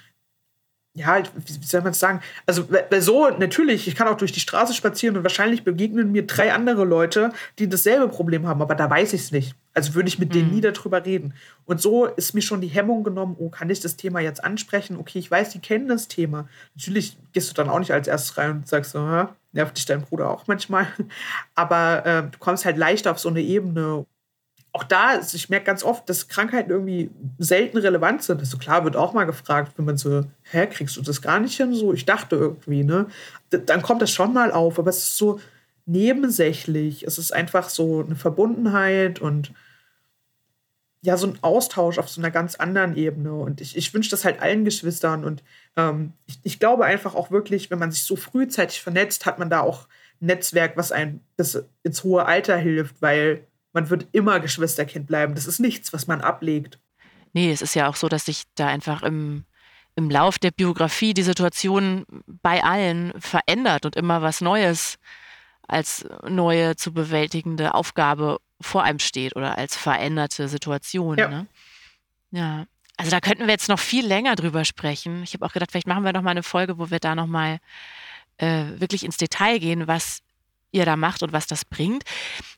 [0.95, 2.21] ja, wie soll man es sagen?
[2.45, 2.67] Also
[2.99, 6.85] so, natürlich, ich kann auch durch die Straße spazieren und wahrscheinlich begegnen mir drei andere
[6.85, 9.55] Leute, die dasselbe Problem haben, aber da weiß ich es nicht.
[9.73, 10.33] Also würde ich mit mhm.
[10.33, 11.33] denen nie darüber reden.
[11.65, 14.97] Und so ist mir schon die Hemmung genommen, oh, kann ich das Thema jetzt ansprechen?
[14.97, 16.47] Okay, ich weiß, die kennen das Thema.
[16.75, 20.03] Natürlich gehst du dann auch nicht als erstes rein und sagst so, nervt dich dein
[20.03, 20.87] Bruder auch manchmal.
[21.55, 24.05] Aber äh, du kommst halt leicht auf so eine Ebene,
[24.73, 28.39] auch da, ich merke ganz oft, dass Krankheiten irgendwie selten relevant sind.
[28.39, 31.55] Also klar wird auch mal gefragt, wenn man so, hä, kriegst du das gar nicht
[31.55, 31.75] hin?
[31.75, 33.05] So, ich dachte irgendwie, ne?
[33.51, 35.39] Dann kommt das schon mal auf, aber es ist so
[35.85, 37.05] nebensächlich.
[37.05, 39.53] Es ist einfach so eine Verbundenheit und
[41.01, 43.33] ja, so ein Austausch auf so einer ganz anderen Ebene.
[43.33, 45.23] Und ich, ich wünsche das halt allen Geschwistern.
[45.23, 45.43] Und
[45.75, 49.51] ähm, ich, ich glaube einfach auch wirklich, wenn man sich so frühzeitig vernetzt, hat man
[49.51, 49.87] da auch
[50.19, 55.35] ein Netzwerk, was einem bis ins hohe Alter hilft, weil man wird immer Geschwisterkind bleiben.
[55.35, 56.79] Das ist nichts, was man ablegt.
[57.33, 59.45] Nee, es ist ja auch so, dass sich da einfach im,
[59.95, 64.97] im Lauf der Biografie die Situation bei allen verändert und immer was Neues
[65.67, 71.17] als neue zu bewältigende Aufgabe vor einem steht oder als veränderte Situation.
[71.17, 71.27] Ja.
[71.27, 71.47] Ne?
[72.31, 72.65] ja.
[72.97, 75.23] Also da könnten wir jetzt noch viel länger drüber sprechen.
[75.23, 77.25] Ich habe auch gedacht, vielleicht machen wir noch mal eine Folge, wo wir da noch
[77.27, 77.59] mal
[78.37, 80.21] äh, wirklich ins Detail gehen, was
[80.73, 82.03] ihr da macht und was das bringt.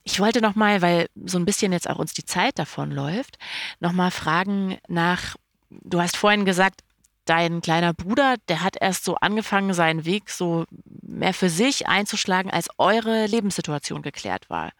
[0.04, 3.38] Ich wollte noch mal, weil so ein bisschen jetzt auch uns die Zeit davon läuft,
[3.80, 5.36] noch mal fragen nach.
[5.70, 6.82] Du hast vorhin gesagt,
[7.26, 10.66] dein kleiner Bruder, der hat erst so angefangen, seinen Weg so
[11.02, 14.72] mehr für sich einzuschlagen, als eure Lebenssituation geklärt war.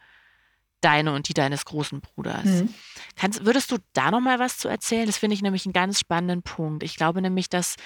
[0.80, 2.44] Deine und die deines großen Bruders.
[2.44, 2.74] Mhm.
[3.16, 5.06] Kannst, würdest du da noch mal was zu erzählen?
[5.06, 6.82] Das finde ich nämlich einen ganz spannenden Punkt.
[6.82, 7.76] Ich glaube nämlich, dass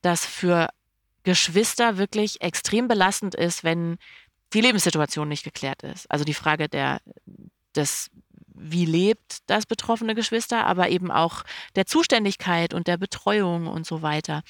[0.00, 0.68] das für
[1.24, 3.98] Geschwister wirklich extrem belastend ist, wenn
[4.54, 6.10] die Lebenssituation nicht geklärt ist.
[6.10, 7.00] Also die Frage der,
[7.76, 8.10] des
[8.60, 11.44] wie lebt das betroffene Geschwister, aber eben auch
[11.76, 14.42] der Zuständigkeit und der Betreuung und so weiter.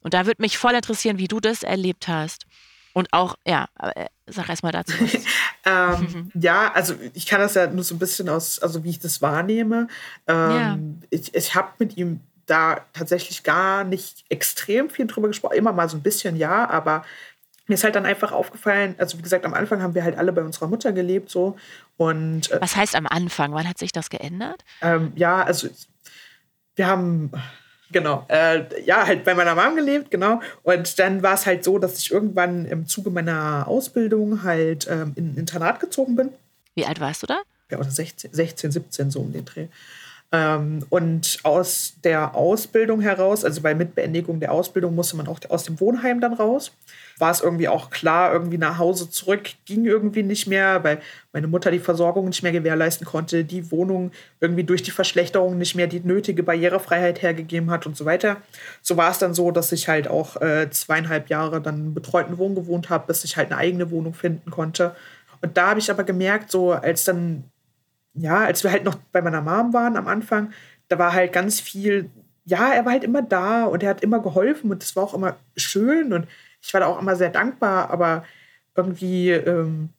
[0.00, 2.46] Und da würde mich voll interessieren, wie du das erlebt hast.
[2.92, 4.92] Und auch, ja, äh, sag erst mal dazu.
[5.64, 8.98] ähm, ja, also ich kann das ja nur so ein bisschen aus, also wie ich
[8.98, 9.88] das wahrnehme.
[10.26, 10.78] Ähm, ja.
[11.10, 15.56] Ich, ich habe mit ihm da tatsächlich gar nicht extrem viel drüber gesprochen.
[15.56, 17.04] Immer mal so ein bisschen, ja, aber
[17.68, 20.32] mir ist halt dann einfach aufgefallen, also wie gesagt, am Anfang haben wir halt alle
[20.32, 21.56] bei unserer Mutter gelebt so
[21.96, 23.52] und äh, Was heißt am Anfang?
[23.52, 24.64] Wann hat sich das geändert?
[24.82, 25.68] Ähm, ja, also
[26.76, 27.30] wir haben
[27.90, 30.40] genau, äh, ja, halt bei meiner Mom gelebt, genau.
[30.62, 35.12] Und dann war es halt so, dass ich irgendwann im Zuge meiner Ausbildung halt ähm,
[35.16, 36.30] in ein Internat gezogen bin.
[36.74, 37.40] Wie alt warst du da?
[37.70, 39.66] Ja, oder 16, 16 17 so um den Dreh.
[40.30, 45.64] Ähm, und aus der Ausbildung heraus, also bei Mitbeendigung der Ausbildung, musste man auch aus
[45.64, 46.72] dem Wohnheim dann raus.
[47.18, 51.00] War es irgendwie auch klar, irgendwie nach Hause zurück ging irgendwie nicht mehr, weil
[51.32, 55.74] meine Mutter die Versorgung nicht mehr gewährleisten konnte, die Wohnung irgendwie durch die Verschlechterung nicht
[55.74, 58.36] mehr die nötige Barrierefreiheit hergegeben hat und so weiter.
[58.82, 62.36] So war es dann so, dass ich halt auch äh, zweieinhalb Jahre dann im betreuten
[62.36, 64.94] Wohn gewohnt habe, bis ich halt eine eigene Wohnung finden konnte.
[65.40, 67.44] Und da habe ich aber gemerkt, so als dann
[68.20, 70.52] ja, als wir halt noch bei meiner Mom waren am Anfang,
[70.88, 72.10] da war halt ganz viel,
[72.44, 75.14] ja, er war halt immer da und er hat immer geholfen und das war auch
[75.14, 76.26] immer schön und
[76.62, 78.24] ich war da auch immer sehr dankbar, aber
[78.74, 79.90] irgendwie ähm,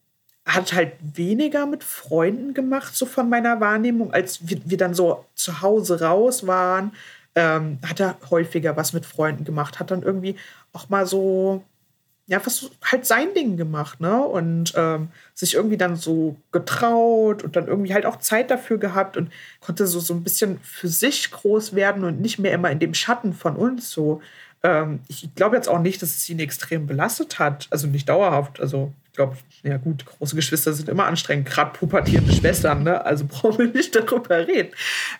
[0.45, 5.25] hat halt weniger mit Freunden gemacht, so von meiner Wahrnehmung, als wir, wir dann so
[5.35, 6.93] zu Hause raus waren,
[7.35, 10.35] ähm, hat er häufiger was mit Freunden gemacht, hat dann irgendwie
[10.73, 11.63] auch mal so
[12.29, 14.21] ja, was halt sein Ding gemacht, ne?
[14.21, 19.17] Und ähm, sich irgendwie dann so getraut und dann irgendwie halt auch Zeit dafür gehabt
[19.17, 22.77] und konnte so, so ein bisschen für sich groß werden und nicht mehr immer in
[22.77, 24.21] dem Schatten von uns so.
[24.61, 28.59] Ähm, ich glaube jetzt auch nicht, dass es ihn extrem belastet hat, also nicht dauerhaft.
[28.59, 33.03] Also ich glaube, ja gut, große Geschwister sind immer anstrengend, gerade pubertierende Schwestern, ne?
[33.03, 34.69] Also brauchen wir nicht darüber reden.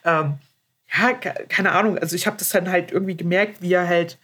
[0.05, 0.36] Ähm,
[0.95, 1.97] ja, keine Ahnung.
[1.97, 4.20] Also ich habe das dann halt irgendwie gemerkt, wie er halt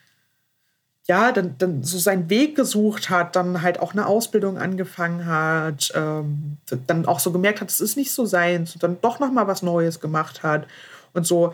[1.07, 5.91] ja, dann, dann so seinen Weg gesucht hat, dann halt auch eine Ausbildung angefangen hat,
[5.95, 9.31] ähm, dann auch so gemerkt hat, es ist nicht so seins und dann doch noch
[9.31, 10.67] mal was Neues gemacht hat
[11.13, 11.53] und so.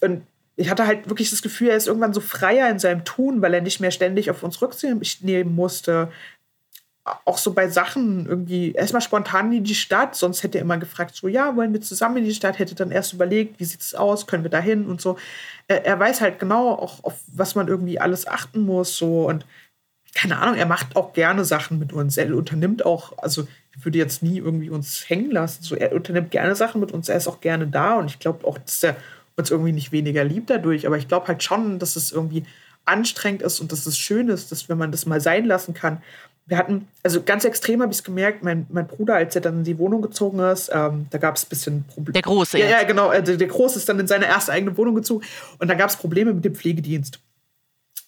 [0.00, 0.22] Und
[0.56, 3.54] ich hatte halt wirklich das Gefühl, er ist irgendwann so freier in seinem Tun, weil
[3.54, 6.10] er nicht mehr ständig auf uns Rücksicht nehmen musste
[7.24, 11.14] auch so bei Sachen irgendwie erstmal spontan in die Stadt, sonst hätte er immer gefragt,
[11.14, 13.94] so ja, wollen wir zusammen in die Stadt, hätte dann erst überlegt, wie sieht es
[13.94, 15.18] aus, können wir da hin und so.
[15.68, 19.46] Er, er, weiß halt genau auch, auf was man irgendwie alles achten muss, so und
[20.14, 22.16] keine Ahnung, er macht auch gerne Sachen mit uns.
[22.16, 23.42] Er unternimmt auch, also
[23.76, 25.62] er würde jetzt nie irgendwie uns hängen lassen.
[25.62, 28.46] So, er unternimmt gerne Sachen mit uns, er ist auch gerne da und ich glaube
[28.46, 28.96] auch, dass er
[29.36, 32.44] uns irgendwie nicht weniger liebt dadurch, aber ich glaube halt schon, dass es irgendwie
[32.84, 36.02] anstrengend ist und dass es schön ist, dass wenn man das mal sein lassen kann,
[36.50, 39.58] wir hatten, also ganz extrem habe ich es gemerkt, mein, mein Bruder, als er dann
[39.58, 42.12] in die Wohnung gezogen ist, ähm, da gab es ein bisschen Probleme.
[42.12, 42.68] Der Große, ja.
[42.68, 43.06] Ja, genau.
[43.06, 45.24] Also der Große ist dann in seine erste eigene Wohnung gezogen
[45.60, 47.20] und da gab es Probleme mit dem Pflegedienst.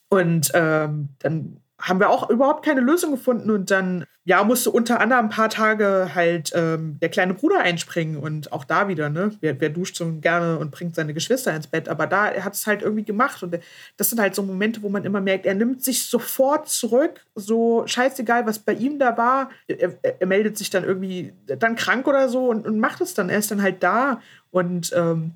[0.08, 3.50] Und ähm, dann haben wir auch überhaupt keine Lösung gefunden.
[3.50, 8.16] Und dann ja musste unter anderem ein paar Tage halt ähm, der kleine Bruder einspringen
[8.16, 9.32] und auch da wieder ne?
[9.40, 11.88] Wer, wer, duscht so gerne und bringt seine Geschwister ins Bett?
[11.88, 13.42] Aber da hat es halt irgendwie gemacht.
[13.42, 13.58] Und
[13.96, 17.26] das sind halt so Momente wo man immer merkt er nimmt sich sofort zurück.
[17.34, 19.50] So scheißegal was bei ihm da war.
[19.66, 23.28] Er, er meldet sich dann irgendwie dann krank oder so und, und, macht es dann.
[23.28, 24.20] Er ist dann halt da.
[24.52, 25.32] Und ähm,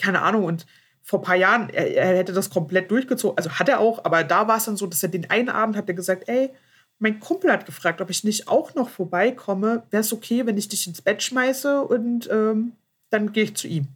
[0.00, 0.44] keine Ahnung.
[0.44, 0.66] Und
[1.02, 3.36] vor ein paar Jahren, er, er, hätte das komplett durchgezogen.
[3.36, 5.76] Also hat er auch, aber da war es dann so, dass er den einen Abend
[5.76, 6.50] hat er gesagt, ey,
[6.98, 9.82] mein Kumpel hat gefragt, ob ich nicht auch noch vorbeikomme.
[9.90, 12.72] Wäre es okay, wenn ich dich ins Bett schmeiße und ähm,
[13.08, 13.88] dann gehe ich zu ihm.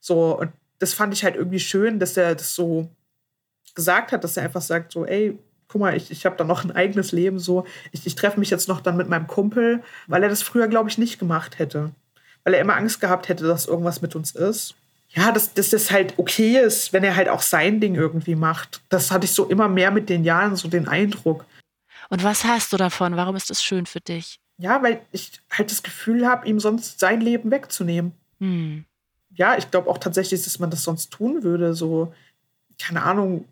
[0.00, 2.88] So, und das fand ich halt irgendwie schön, dass er das so
[3.74, 5.36] gesagt hat, dass er einfach sagt, so, ey,
[5.66, 8.50] guck mal, ich, ich habe da noch ein eigenes Leben, so, ich, ich treffe mich
[8.50, 11.90] jetzt noch dann mit meinem Kumpel, weil er das früher, glaube ich, nicht gemacht hätte.
[12.44, 14.76] Weil er immer Angst gehabt hätte, dass irgendwas mit uns ist
[15.10, 18.82] ja, dass, dass das halt okay ist, wenn er halt auch sein Ding irgendwie macht.
[18.88, 21.46] Das hatte ich so immer mehr mit den Jahren, so den Eindruck.
[22.10, 23.16] Und was hast du davon?
[23.16, 24.40] Warum ist das schön für dich?
[24.58, 28.12] Ja, weil ich halt das Gefühl habe, ihm sonst sein Leben wegzunehmen.
[28.40, 28.84] Hm.
[29.34, 31.74] ja, ich glaube auch tatsächlich, dass man das sonst tun würde.
[31.74, 32.12] So,
[32.80, 33.46] keine Ahnung,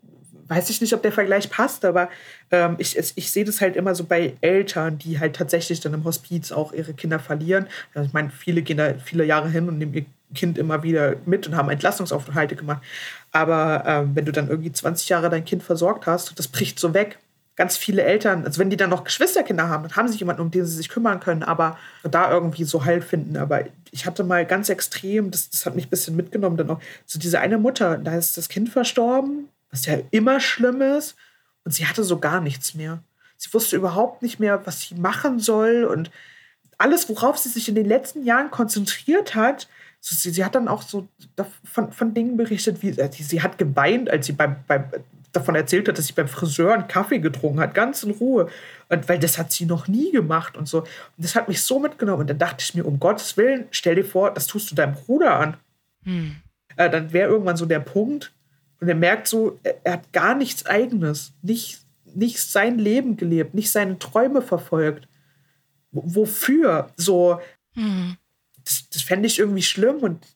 [0.48, 2.09] weiß ich nicht, ob der Vergleich passt, aber
[2.50, 6.04] ähm, ich, ich sehe das halt immer so bei Eltern, die halt tatsächlich dann im
[6.04, 7.66] Hospiz auch ihre Kinder verlieren.
[7.94, 11.16] Also ich meine, viele gehen da viele Jahre hin und nehmen ihr Kind immer wieder
[11.24, 12.83] mit und haben Entlassungsaufenthalte gemacht.
[13.33, 16.95] Aber ähm, wenn du dann irgendwie 20 Jahre dein Kind versorgt hast, das bricht so
[16.95, 17.18] weg.
[17.55, 20.51] Ganz viele Eltern, also wenn die dann noch Geschwisterkinder haben, dann haben sie jemanden, um
[20.51, 23.39] den sie sich kümmern können, aber da irgendwie so Halt finden.
[23.39, 26.81] Aber ich hatte mal ganz extrem, das, das hat mich ein bisschen mitgenommen, dann auch
[27.07, 31.16] so diese eine Mutter, da ist das Kind verstorben was ja immer schlimm ist.
[31.64, 33.03] Und sie hatte so gar nichts mehr.
[33.37, 35.85] Sie wusste überhaupt nicht mehr, was sie machen soll.
[35.85, 36.11] Und
[36.79, 39.68] alles, worauf sie sich in den letzten Jahren konzentriert hat,
[40.01, 41.09] so, sie, sie, hat dann auch so
[41.64, 44.84] von, von Dingen berichtet, wie äh, sie hat geweint, als sie beim, beim,
[45.32, 48.49] davon erzählt hat, dass sie beim Friseur einen Kaffee getrunken hat, ganz in Ruhe.
[48.88, 50.80] Und weil das hat sie noch nie gemacht und so.
[50.80, 50.88] Und
[51.18, 52.22] das hat mich so mitgenommen.
[52.22, 54.94] Und dann dachte ich mir, um Gottes Willen, stell dir vor, das tust du deinem
[54.94, 55.57] Bruder an.
[56.05, 56.36] Hm.
[56.76, 58.32] Äh, dann wäre irgendwann so der Punkt,
[58.80, 61.80] und er merkt so, er, er hat gar nichts Eigenes, nicht,
[62.14, 65.09] nicht sein Leben gelebt, nicht seine Träume verfolgt.
[65.92, 66.90] W wofür?
[66.97, 67.40] So,
[67.74, 68.16] mhm.
[68.66, 70.26] Das, das fände ich irgendwie schlimm und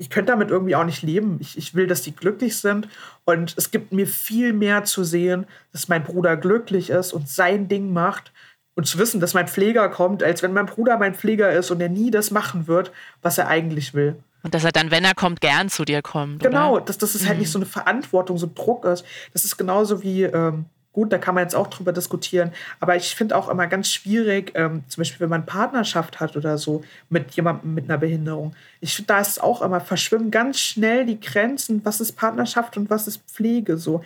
[0.00, 1.38] ich könnte damit irgendwie auch nicht leben.
[1.40, 2.88] Ich, ich will, dass die glücklich sind.
[3.24, 7.68] Und es gibt mir viel mehr zu sehen, dass mein Bruder glücklich ist und sein
[7.68, 8.32] Ding macht.
[8.76, 11.80] Und zu wissen, dass mein Pfleger kommt, als wenn mein Bruder mein Pfleger ist und
[11.80, 14.22] er nie das machen wird, was er eigentlich will.
[14.44, 16.44] Und dass er dann, wenn er kommt, gern zu dir kommt.
[16.44, 16.84] Genau, oder?
[16.84, 17.52] dass, dass es halt nicht mhm.
[17.52, 19.04] so eine Verantwortung, so ein Druck ist.
[19.32, 20.66] Das ist genauso wie, ähm,
[20.98, 24.50] gut, da kann man jetzt auch drüber diskutieren, aber ich finde auch immer ganz schwierig,
[24.56, 28.56] ähm, zum Beispiel, wenn man Partnerschaft hat oder so mit jemandem mit einer Behinderung.
[28.80, 32.76] Ich finde, da ist es auch immer, verschwimmen ganz schnell die Grenzen, was ist Partnerschaft
[32.76, 34.02] und was ist Pflege so.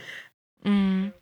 [0.64, 1.12] Mhm.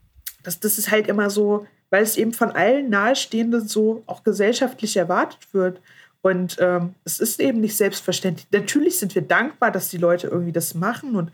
[0.43, 4.97] Das, das ist halt immer so, weil es eben von allen Nahestehenden so auch gesellschaftlich
[4.97, 5.81] erwartet wird.
[6.21, 8.49] Und ähm, es ist eben nicht selbstverständlich.
[8.51, 11.31] Natürlich sind wir dankbar, dass die Leute irgendwie das machen und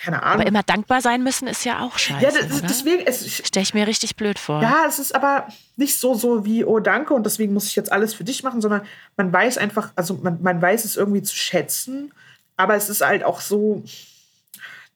[0.00, 0.40] keine Ahnung.
[0.40, 2.24] Aber immer dankbar sein müssen ist ja auch scheiße.
[2.24, 3.12] Ja, das, deswegen.
[3.12, 4.62] Stelle ich mir richtig blöd vor.
[4.62, 7.90] Ja, es ist aber nicht so, so wie, oh, danke und deswegen muss ich jetzt
[7.90, 8.82] alles für dich machen, sondern
[9.16, 12.12] man weiß einfach, also man, man weiß es irgendwie zu schätzen,
[12.56, 13.82] aber es ist halt auch so,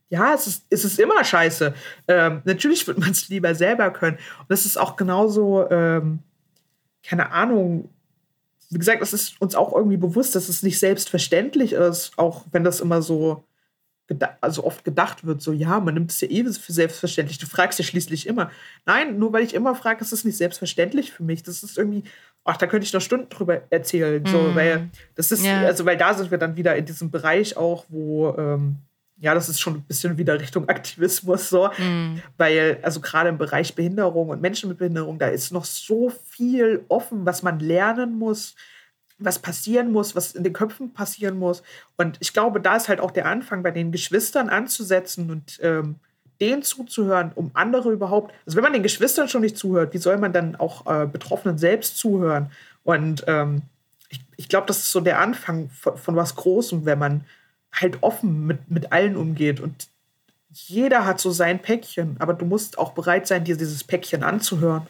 [0.08, 1.74] ja, es ist, es ist immer scheiße.
[2.08, 4.18] Ähm, natürlich würde man es lieber selber können.
[4.40, 6.20] Und es ist auch genauso, ähm,
[7.02, 7.88] keine Ahnung,
[8.70, 12.64] wie gesagt, es ist uns auch irgendwie bewusst, dass es nicht selbstverständlich ist, auch wenn
[12.64, 13.44] das immer so
[14.40, 17.38] also oft gedacht wird, so ja, man nimmt es ja eh für selbstverständlich.
[17.38, 18.50] Du fragst ja schließlich immer.
[18.84, 21.42] Nein, nur weil ich immer frage, ist es nicht selbstverständlich für mich.
[21.42, 22.04] Das ist irgendwie,
[22.44, 24.24] ach, da könnte ich noch Stunden drüber erzählen.
[24.26, 24.54] So, mm.
[24.54, 25.62] weil das ist, ja.
[25.62, 28.76] also weil da sind wir dann wieder in diesem Bereich auch, wo ähm,
[29.18, 32.20] ja, das ist schon ein bisschen wieder Richtung Aktivismus so, mm.
[32.38, 36.84] weil also gerade im Bereich Behinderung und Menschen mit Behinderung, da ist noch so viel
[36.88, 38.56] offen, was man lernen muss,
[39.24, 41.62] was passieren muss, was in den Köpfen passieren muss.
[41.96, 45.96] Und ich glaube, da ist halt auch der Anfang bei den Geschwistern anzusetzen und ähm,
[46.40, 50.18] denen zuzuhören, um andere überhaupt, also wenn man den Geschwistern schon nicht zuhört, wie soll
[50.18, 52.50] man dann auch äh, Betroffenen selbst zuhören?
[52.82, 53.62] Und ähm,
[54.08, 57.24] ich, ich glaube, das ist so der Anfang von, von was Großem, wenn man
[57.72, 59.60] halt offen mit, mit allen umgeht.
[59.60, 59.88] Und
[60.50, 64.86] jeder hat so sein Päckchen, aber du musst auch bereit sein, dir dieses Päckchen anzuhören.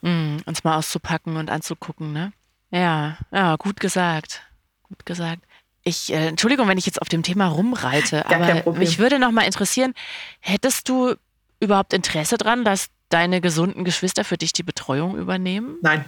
[0.00, 2.32] Mm, uns mal auszupacken und anzugucken, ne?
[2.74, 4.42] Ja, ja, gut gesagt.
[4.82, 5.42] Gut gesagt.
[5.84, 9.30] Ich, äh, Entschuldigung, wenn ich jetzt auf dem Thema rumreite, Gar aber mich würde noch
[9.30, 9.94] mal interessieren,
[10.40, 11.14] hättest du
[11.60, 15.76] überhaupt Interesse daran, dass deine gesunden Geschwister für dich die Betreuung übernehmen?
[15.82, 16.04] Nein.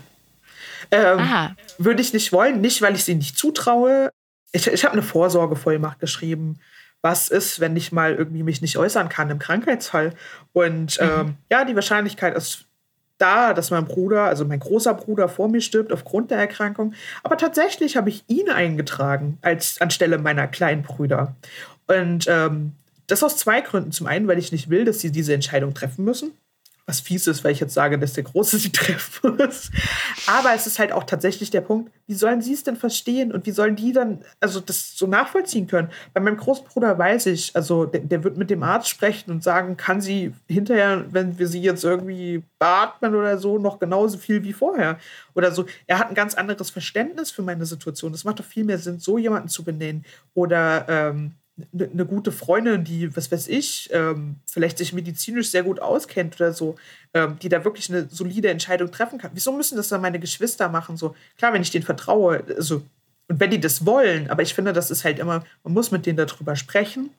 [0.90, 1.20] Ähm,
[1.78, 4.10] würde ich nicht wollen, nicht weil ich sie nicht zutraue,
[4.50, 6.58] ich, ich habe eine Vorsorgevollmacht geschrieben.
[7.02, 10.14] Was ist, wenn ich mal irgendwie mich nicht äußern kann im Krankheitsfall?
[10.52, 11.06] Und mhm.
[11.06, 12.66] ähm, ja, die Wahrscheinlichkeit ist
[13.18, 16.94] da, dass mein Bruder, also mein großer Bruder vor mir stirbt aufgrund der Erkrankung.
[17.22, 21.34] Aber tatsächlich habe ich ihn eingetragen als anstelle meiner kleinen Brüder.
[21.86, 22.72] Und ähm,
[23.06, 23.92] das aus zwei Gründen.
[23.92, 26.32] Zum einen, weil ich nicht will, dass sie diese Entscheidung treffen müssen
[26.86, 29.70] was fies ist, weil ich jetzt sage, dass der Große sie treffen muss.
[30.26, 33.44] Aber es ist halt auch tatsächlich der Punkt, wie sollen sie es denn verstehen und
[33.46, 35.90] wie sollen die dann, also das so nachvollziehen können?
[36.14, 39.76] Bei meinem Großbruder weiß ich, also der, der wird mit dem Arzt sprechen und sagen,
[39.76, 44.52] kann sie hinterher, wenn wir sie jetzt irgendwie beatmen oder so, noch genauso viel wie
[44.52, 44.98] vorher
[45.34, 45.66] oder so.
[45.86, 48.14] Er hat ein ganz anderes Verständnis für meine Situation.
[48.14, 51.32] Es macht doch viel mehr Sinn, so jemanden zu benennen oder ähm,
[51.72, 56.36] eine ne gute Freundin, die, was weiß ich, ähm, vielleicht sich medizinisch sehr gut auskennt
[56.36, 56.76] oder so,
[57.14, 59.30] ähm, die da wirklich eine solide Entscheidung treffen kann.
[59.32, 60.96] Wieso müssen das dann meine Geschwister machen?
[60.96, 62.82] So, klar, wenn ich denen vertraue, also,
[63.28, 66.04] und wenn die das wollen, aber ich finde, das ist halt immer, man muss mit
[66.06, 67.10] denen darüber sprechen.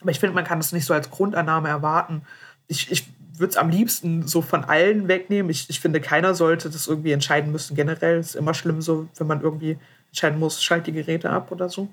[0.00, 2.22] Aber ich finde, man kann das nicht so als Grundannahme erwarten.
[2.68, 5.50] Ich, ich würde es am liebsten so von allen wegnehmen.
[5.50, 7.74] Ich, ich finde, keiner sollte das irgendwie entscheiden müssen.
[7.74, 9.76] Generell ist immer schlimm so, wenn man irgendwie
[10.08, 11.88] entscheiden muss, schalt die Geräte ab oder so.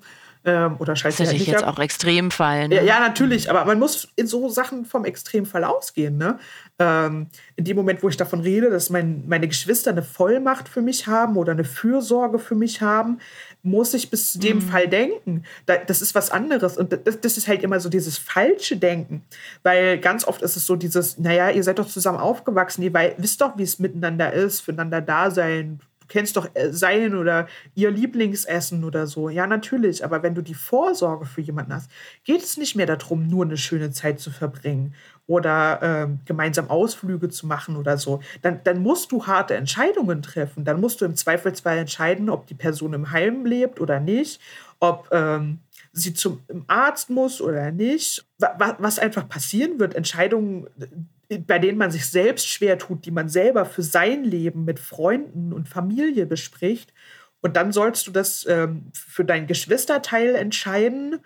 [0.46, 1.76] Ähm, oder schaltet das halt nicht nicht jetzt ab.
[1.76, 2.68] auch Extremfall.
[2.68, 2.76] Ne?
[2.76, 6.18] Ja, ja, natürlich, aber man muss in so Sachen vom Extremfall ausgehen.
[6.18, 6.40] Ne?
[6.80, 10.82] Ähm, in dem Moment, wo ich davon rede, dass mein, meine Geschwister eine Vollmacht für
[10.82, 13.20] mich haben oder eine Fürsorge für mich haben,
[13.64, 15.44] muss ich bis zu dem Fall denken.
[15.66, 16.78] Da, das ist was anderes.
[16.78, 19.24] Und das, das ist halt immer so dieses falsche Denken.
[19.64, 23.42] Weil ganz oft ist es so dieses, naja, ihr seid doch zusammen aufgewachsen, ihr wisst
[23.42, 25.80] doch, wie es miteinander ist, füreinander da sein.
[26.08, 29.30] Du kennst doch äh, sein oder ihr Lieblingsessen oder so.
[29.30, 30.06] Ja, natürlich.
[30.06, 31.90] Aber wenn du die Vorsorge für jemanden hast,
[32.24, 34.94] geht es nicht mehr darum, nur eine schöne Zeit zu verbringen
[35.28, 38.22] oder ähm, gemeinsam Ausflüge zu machen oder so.
[38.42, 40.64] Dann, dann musst du harte Entscheidungen treffen.
[40.64, 44.40] Dann musst du im Zweifelsfall entscheiden, ob die Person im Heim lebt oder nicht,
[44.80, 45.60] ob ähm,
[45.92, 48.26] sie zum Arzt muss oder nicht.
[48.40, 50.86] Wa- wa- Was einfach passieren wird, Entscheidungen, äh,
[51.30, 55.52] bei denen man sich selbst schwer tut, die man selber für sein Leben mit Freunden
[55.52, 56.94] und Familie bespricht.
[57.42, 61.20] Und dann sollst du das ähm, für dein Geschwisterteil entscheiden.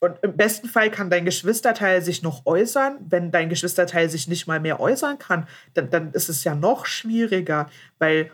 [0.00, 2.98] Und im besten Fall kann dein Geschwisterteil sich noch äußern.
[3.08, 6.86] Wenn dein Geschwisterteil sich nicht mal mehr äußern kann, dann, dann ist es ja noch
[6.86, 7.68] schwieriger,
[7.98, 8.30] weil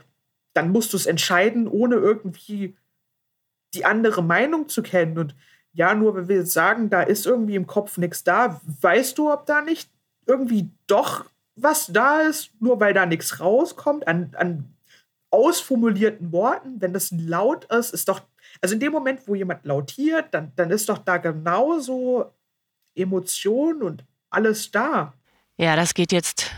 [0.52, 2.76] dann musst du es entscheiden, ohne irgendwie
[3.72, 5.16] die andere Meinung zu kennen.
[5.16, 5.34] Und
[5.72, 9.32] ja, nur wenn wir jetzt sagen, da ist irgendwie im Kopf nichts da, weißt du,
[9.32, 9.90] ob da nicht
[10.26, 11.24] irgendwie doch
[11.56, 14.74] was da ist, nur weil da nichts rauskommt an, an
[15.30, 18.22] ausformulierten Worten, wenn das Laut ist, ist doch,
[18.60, 22.32] also in dem Moment, wo jemand lautiert, dann, dann ist doch da genauso
[22.94, 25.12] Emotion und alles da.
[25.56, 26.50] Ja, das geht jetzt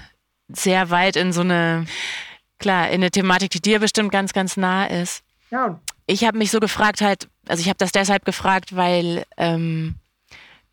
[0.48, 1.86] sehr weit in so eine,
[2.58, 5.22] klar, in eine Thematik, die dir bestimmt ganz, ganz nah ist.
[5.50, 9.94] Ja, Ich habe mich so gefragt halt, also ich habe das deshalb gefragt, weil ähm,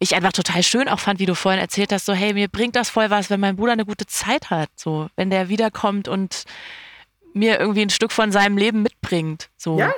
[0.04, 2.76] ich einfach total schön auch fand, wie du vorhin erzählt hast, so hey, mir bringt
[2.76, 6.44] das voll was, wenn mein Bruder eine gute Zeit hat, so wenn der wiederkommt und
[7.34, 9.80] mir irgendwie ein Stück von seinem Leben mitbringt, so.
[9.80, 9.94] ja,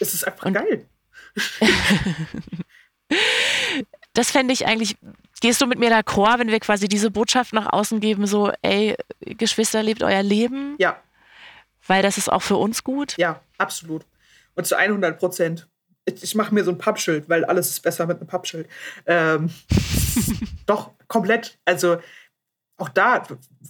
[0.00, 0.86] es ist einfach Und- geil.
[4.14, 4.96] Das fände ich eigentlich,
[5.42, 8.96] gehst du mit mir d'accord, wenn wir quasi diese Botschaft nach außen geben, so ey,
[9.20, 10.96] Geschwister, lebt euer Leben, Ja,
[11.86, 13.14] weil das ist auch für uns gut.
[13.18, 14.04] ja, absolut.
[14.54, 15.68] Und zu 100 Prozent.
[16.06, 18.68] Ich, ich mache mir so ein Pappschild, weil alles ist besser mit einem Pappschild.
[19.06, 19.50] Ähm,
[20.66, 21.58] doch, komplett.
[21.64, 21.98] Also
[22.78, 23.22] auch da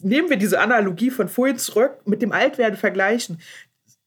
[0.02, 3.40] nehmen wir diese Analogie von vorhin zurück mit dem Altwerden vergleichen.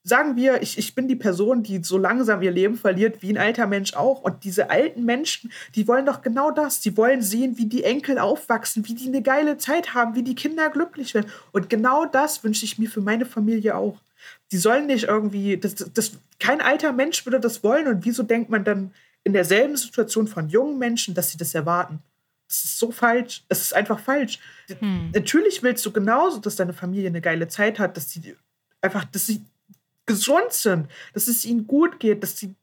[0.04, 3.38] Sagen wir, ich, ich bin die Person, die so langsam ihr Leben verliert, wie ein
[3.38, 4.22] alter Mensch auch.
[4.22, 6.80] Und diese alten Menschen, die wollen doch genau das.
[6.80, 10.36] Die wollen sehen, wie die Enkel aufwachsen, wie die eine geile Zeit haben, wie die
[10.36, 11.30] Kinder glücklich werden.
[11.52, 13.98] Und genau das wünsche ich mir für meine Familie auch.
[14.51, 17.88] Die sollen nicht irgendwie, das, das, kein alter Mensch würde das wollen.
[17.88, 18.93] Und wieso denkt man dann
[19.24, 21.99] in derselben Situation von jungen Menschen, dass sie das erwarten?
[22.47, 23.43] Das ist so falsch.
[23.47, 24.39] Es ist einfach falsch.
[25.13, 28.36] Natürlich willst du genauso, dass deine Familie eine geile Zeit hat, dass sie
[28.82, 29.45] einfach, dass sie
[30.07, 32.55] gesund sind, dass es ihnen gut geht, dass sie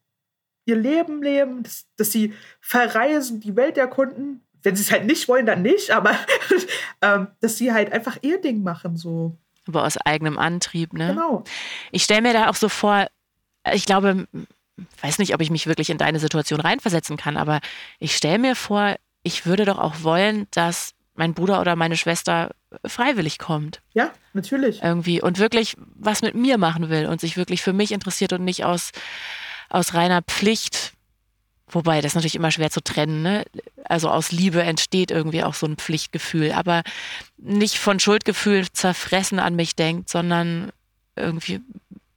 [0.67, 4.43] ihr Leben leben, dass, dass sie verreisen, die Welt erkunden.
[4.63, 6.19] Wenn sie es halt nicht wollen, dann nicht, aber
[7.01, 9.39] ähm, dass sie halt einfach ihr Ding machen, so.
[9.67, 11.09] Aber aus eigenem Antrieb, ne?
[11.09, 11.45] Genau.
[11.91, 13.07] Ich stelle mir da auch so vor,
[13.73, 14.27] ich glaube,
[15.03, 17.61] weiß nicht, ob ich mich wirklich in deine Situation reinversetzen kann, aber
[17.99, 22.51] ich stelle mir vor, ich würde doch auch wollen, dass mein Bruder oder meine Schwester
[22.85, 24.83] freiwillig kommt Ja, natürlich.
[24.83, 28.45] irgendwie und wirklich was mit mir machen will und sich wirklich für mich interessiert und
[28.45, 28.91] nicht aus,
[29.71, 30.93] aus reiner Pflicht.
[31.69, 33.45] Wobei das ist natürlich immer schwer zu trennen, ne?
[33.85, 36.83] Also aus Liebe entsteht irgendwie auch so ein Pflichtgefühl, aber
[37.39, 40.71] nicht von Schuldgefühl zerfressen an mich denkt, sondern
[41.17, 41.61] irgendwie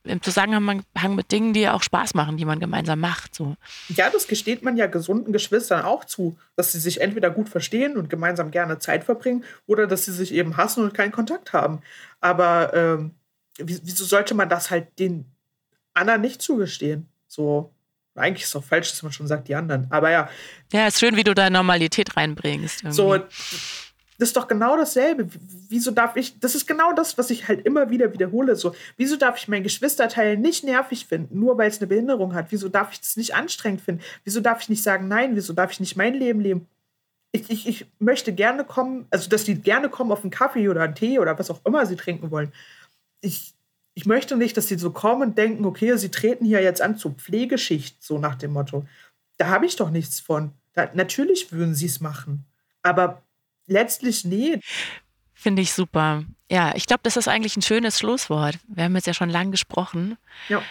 [0.03, 0.83] im Zusammenhang
[1.15, 3.35] mit Dingen, die auch Spaß machen, die man gemeinsam macht.
[3.35, 3.55] So.
[3.89, 7.97] Ja, das gesteht man ja gesunden Geschwistern auch zu, dass sie sich entweder gut verstehen
[7.97, 11.81] und gemeinsam gerne Zeit verbringen oder dass sie sich eben hassen und keinen Kontakt haben.
[12.21, 13.11] Aber ähm,
[13.57, 15.25] wie- wieso sollte man das halt den
[15.93, 17.07] anderen nicht zugestehen?
[17.27, 17.71] So,
[18.19, 19.87] eigentlich ist es doch falsch, dass man schon sagt, die anderen.
[19.89, 20.29] Aber ja,
[20.71, 22.83] Ja, ist schön, wie du da Normalität reinbringst.
[22.83, 22.95] Irgendwie.
[22.95, 23.17] so,
[24.19, 25.29] das ist doch genau dasselbe.
[25.69, 28.57] Wieso darf ich, das ist genau das, was ich halt immer wieder wiederhole.
[28.57, 32.47] So, wieso darf ich mein Geschwisterteil nicht nervig finden, nur weil es eine Behinderung hat?
[32.49, 34.01] Wieso darf ich das nicht anstrengend finden?
[34.25, 35.37] Wieso darf ich nicht sagen, nein?
[35.37, 36.67] Wieso darf ich nicht mein Leben leben?
[37.31, 40.81] Ich, ich, ich möchte gerne kommen, also dass die gerne kommen auf einen Kaffee oder
[40.81, 42.51] einen Tee oder was auch immer sie trinken wollen.
[43.21, 43.53] Ich,
[43.93, 46.97] ich möchte nicht, dass sie so kommen und denken, okay, sie treten hier jetzt an
[46.97, 48.85] zur Pflegeschicht, so nach dem Motto.
[49.37, 50.53] Da habe ich doch nichts von.
[50.73, 52.45] Da, natürlich würden sie es machen.
[52.81, 53.23] Aber
[53.67, 54.59] letztlich nee.
[55.33, 56.23] Finde ich super.
[56.51, 58.59] Ja, ich glaube, das ist eigentlich ein schönes Schlusswort.
[58.67, 60.17] Wir haben jetzt ja schon lang gesprochen.
[60.49, 60.61] Ja.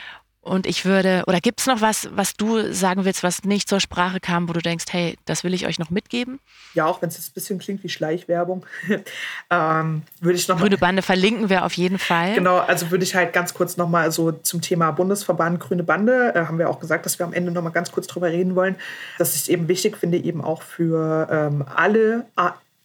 [0.48, 3.80] Und ich würde, oder gibt es noch was, was du sagen willst, was nicht zur
[3.80, 6.40] Sprache kam, wo du denkst, hey, das will ich euch noch mitgeben?
[6.72, 8.64] Ja, auch wenn es jetzt ein bisschen klingt wie Schleichwerbung,
[9.50, 12.34] ähm, würde ich noch Grüne Bande verlinken wir auf jeden Fall.
[12.34, 16.46] Genau, also würde ich halt ganz kurz nochmal so zum Thema Bundesverband Grüne Bande, äh,
[16.46, 18.76] haben wir auch gesagt, dass wir am Ende nochmal ganz kurz drüber reden wollen,
[19.18, 22.24] dass ich es eben wichtig finde, eben auch für ähm, alle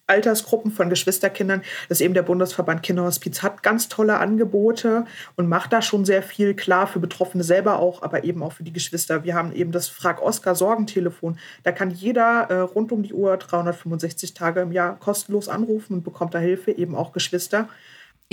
[0.07, 5.81] Altersgruppen von Geschwisterkindern, dass eben der Bundesverband Kinderhospiz hat ganz tolle Angebote und macht da
[5.81, 9.23] schon sehr viel klar für Betroffene selber auch, aber eben auch für die Geschwister.
[9.23, 11.37] Wir haben eben das Frag Oscar Sorgentelefon.
[11.63, 16.03] Da kann jeder äh, rund um die Uhr 365 Tage im Jahr kostenlos anrufen und
[16.03, 17.69] bekommt da Hilfe, eben auch Geschwister.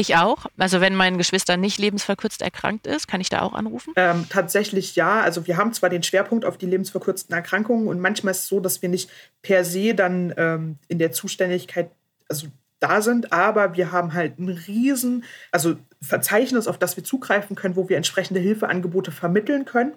[0.01, 0.47] Ich auch.
[0.57, 3.93] Also wenn mein Geschwister nicht lebensverkürzt erkrankt ist, kann ich da auch anrufen?
[3.97, 5.21] Ähm, tatsächlich ja.
[5.21, 8.61] Also wir haben zwar den Schwerpunkt auf die lebensverkürzten Erkrankungen und manchmal ist es so,
[8.61, 9.11] dass wir nicht
[9.43, 11.91] per se dann ähm, in der Zuständigkeit
[12.31, 12.47] also
[12.79, 17.77] da sind, aber wir haben halt ein riesen, also Verzeichnis, auf das wir zugreifen können,
[17.77, 19.93] wo wir entsprechende Hilfeangebote vermitteln können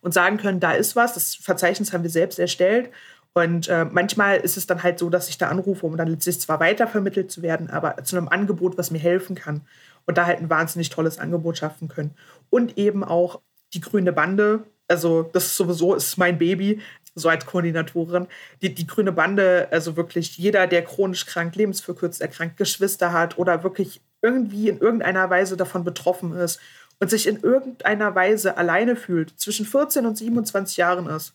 [0.00, 1.12] und sagen können, da ist was.
[1.12, 2.90] Das Verzeichnis haben wir selbst erstellt
[3.36, 6.40] und äh, manchmal ist es dann halt so, dass ich da anrufe, um dann letztlich
[6.40, 9.60] zwar weitervermittelt zu werden, aber zu einem Angebot, was mir helfen kann.
[10.06, 12.14] Und da halt ein wahnsinnig tolles Angebot schaffen können.
[12.48, 13.42] Und eben auch
[13.74, 16.80] die grüne Bande, also das ist sowieso ist mein Baby,
[17.14, 18.26] so als Koordinatorin.
[18.62, 23.62] Die, die grüne Bande, also wirklich jeder, der chronisch krank, lebensverkürzt erkrankt, Geschwister hat oder
[23.62, 26.58] wirklich irgendwie in irgendeiner Weise davon betroffen ist
[27.00, 31.34] und sich in irgendeiner Weise alleine fühlt, zwischen 14 und 27 Jahren ist,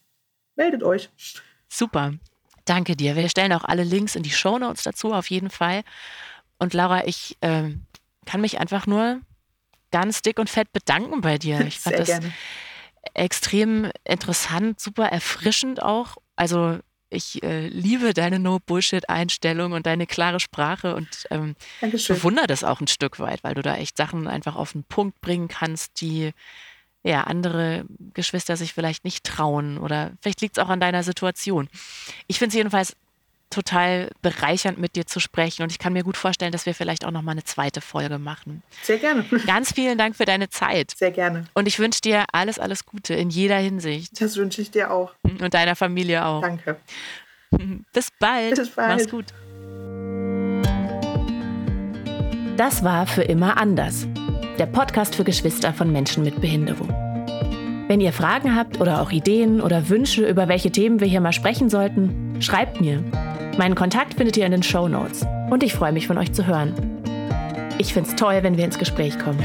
[0.55, 1.11] meldet euch.
[1.71, 2.13] Super.
[2.65, 3.15] Danke dir.
[3.15, 5.83] Wir stellen auch alle Links in die Show Notes dazu, auf jeden Fall.
[6.59, 7.69] Und Laura, ich äh,
[8.25, 9.21] kann mich einfach nur
[9.91, 11.61] ganz dick und fett bedanken bei dir.
[11.61, 12.33] Ich fand Sehr das gerne.
[13.13, 16.17] extrem interessant, super erfrischend auch.
[16.35, 16.77] Also
[17.09, 22.87] ich äh, liebe deine No-Bullshit-Einstellung und deine klare Sprache und ähm, bewundere das auch ein
[22.87, 26.31] Stück weit, weil du da echt Sachen einfach auf den Punkt bringen kannst, die
[27.03, 31.67] ja, andere Geschwister sich vielleicht nicht trauen oder vielleicht liegt es auch an deiner Situation.
[32.27, 32.95] Ich finde es jedenfalls
[33.49, 37.05] total bereichernd, mit dir zu sprechen und ich kann mir gut vorstellen, dass wir vielleicht
[37.05, 38.63] auch noch mal eine zweite Folge machen.
[38.81, 39.23] Sehr gerne.
[39.45, 40.91] Ganz vielen Dank für deine Zeit.
[40.95, 41.45] Sehr gerne.
[41.53, 44.21] Und ich wünsche dir alles, alles Gute in jeder Hinsicht.
[44.21, 45.13] Das wünsche ich dir auch.
[45.23, 46.41] Und deiner Familie auch.
[46.41, 46.77] Danke.
[47.93, 48.55] Bis bald.
[48.55, 48.89] Bis bald.
[48.89, 49.25] Mach's gut.
[52.55, 54.07] Das war für immer anders
[54.57, 56.89] der Podcast für Geschwister von Menschen mit Behinderung.
[57.87, 61.33] Wenn ihr Fragen habt oder auch Ideen oder Wünsche, über welche Themen wir hier mal
[61.33, 63.03] sprechen sollten, schreibt mir.
[63.57, 65.25] Meinen Kontakt findet ihr in den Show Notes.
[65.49, 66.73] Und ich freue mich von euch zu hören.
[67.77, 69.43] Ich finde es toll, wenn wir ins Gespräch kommen.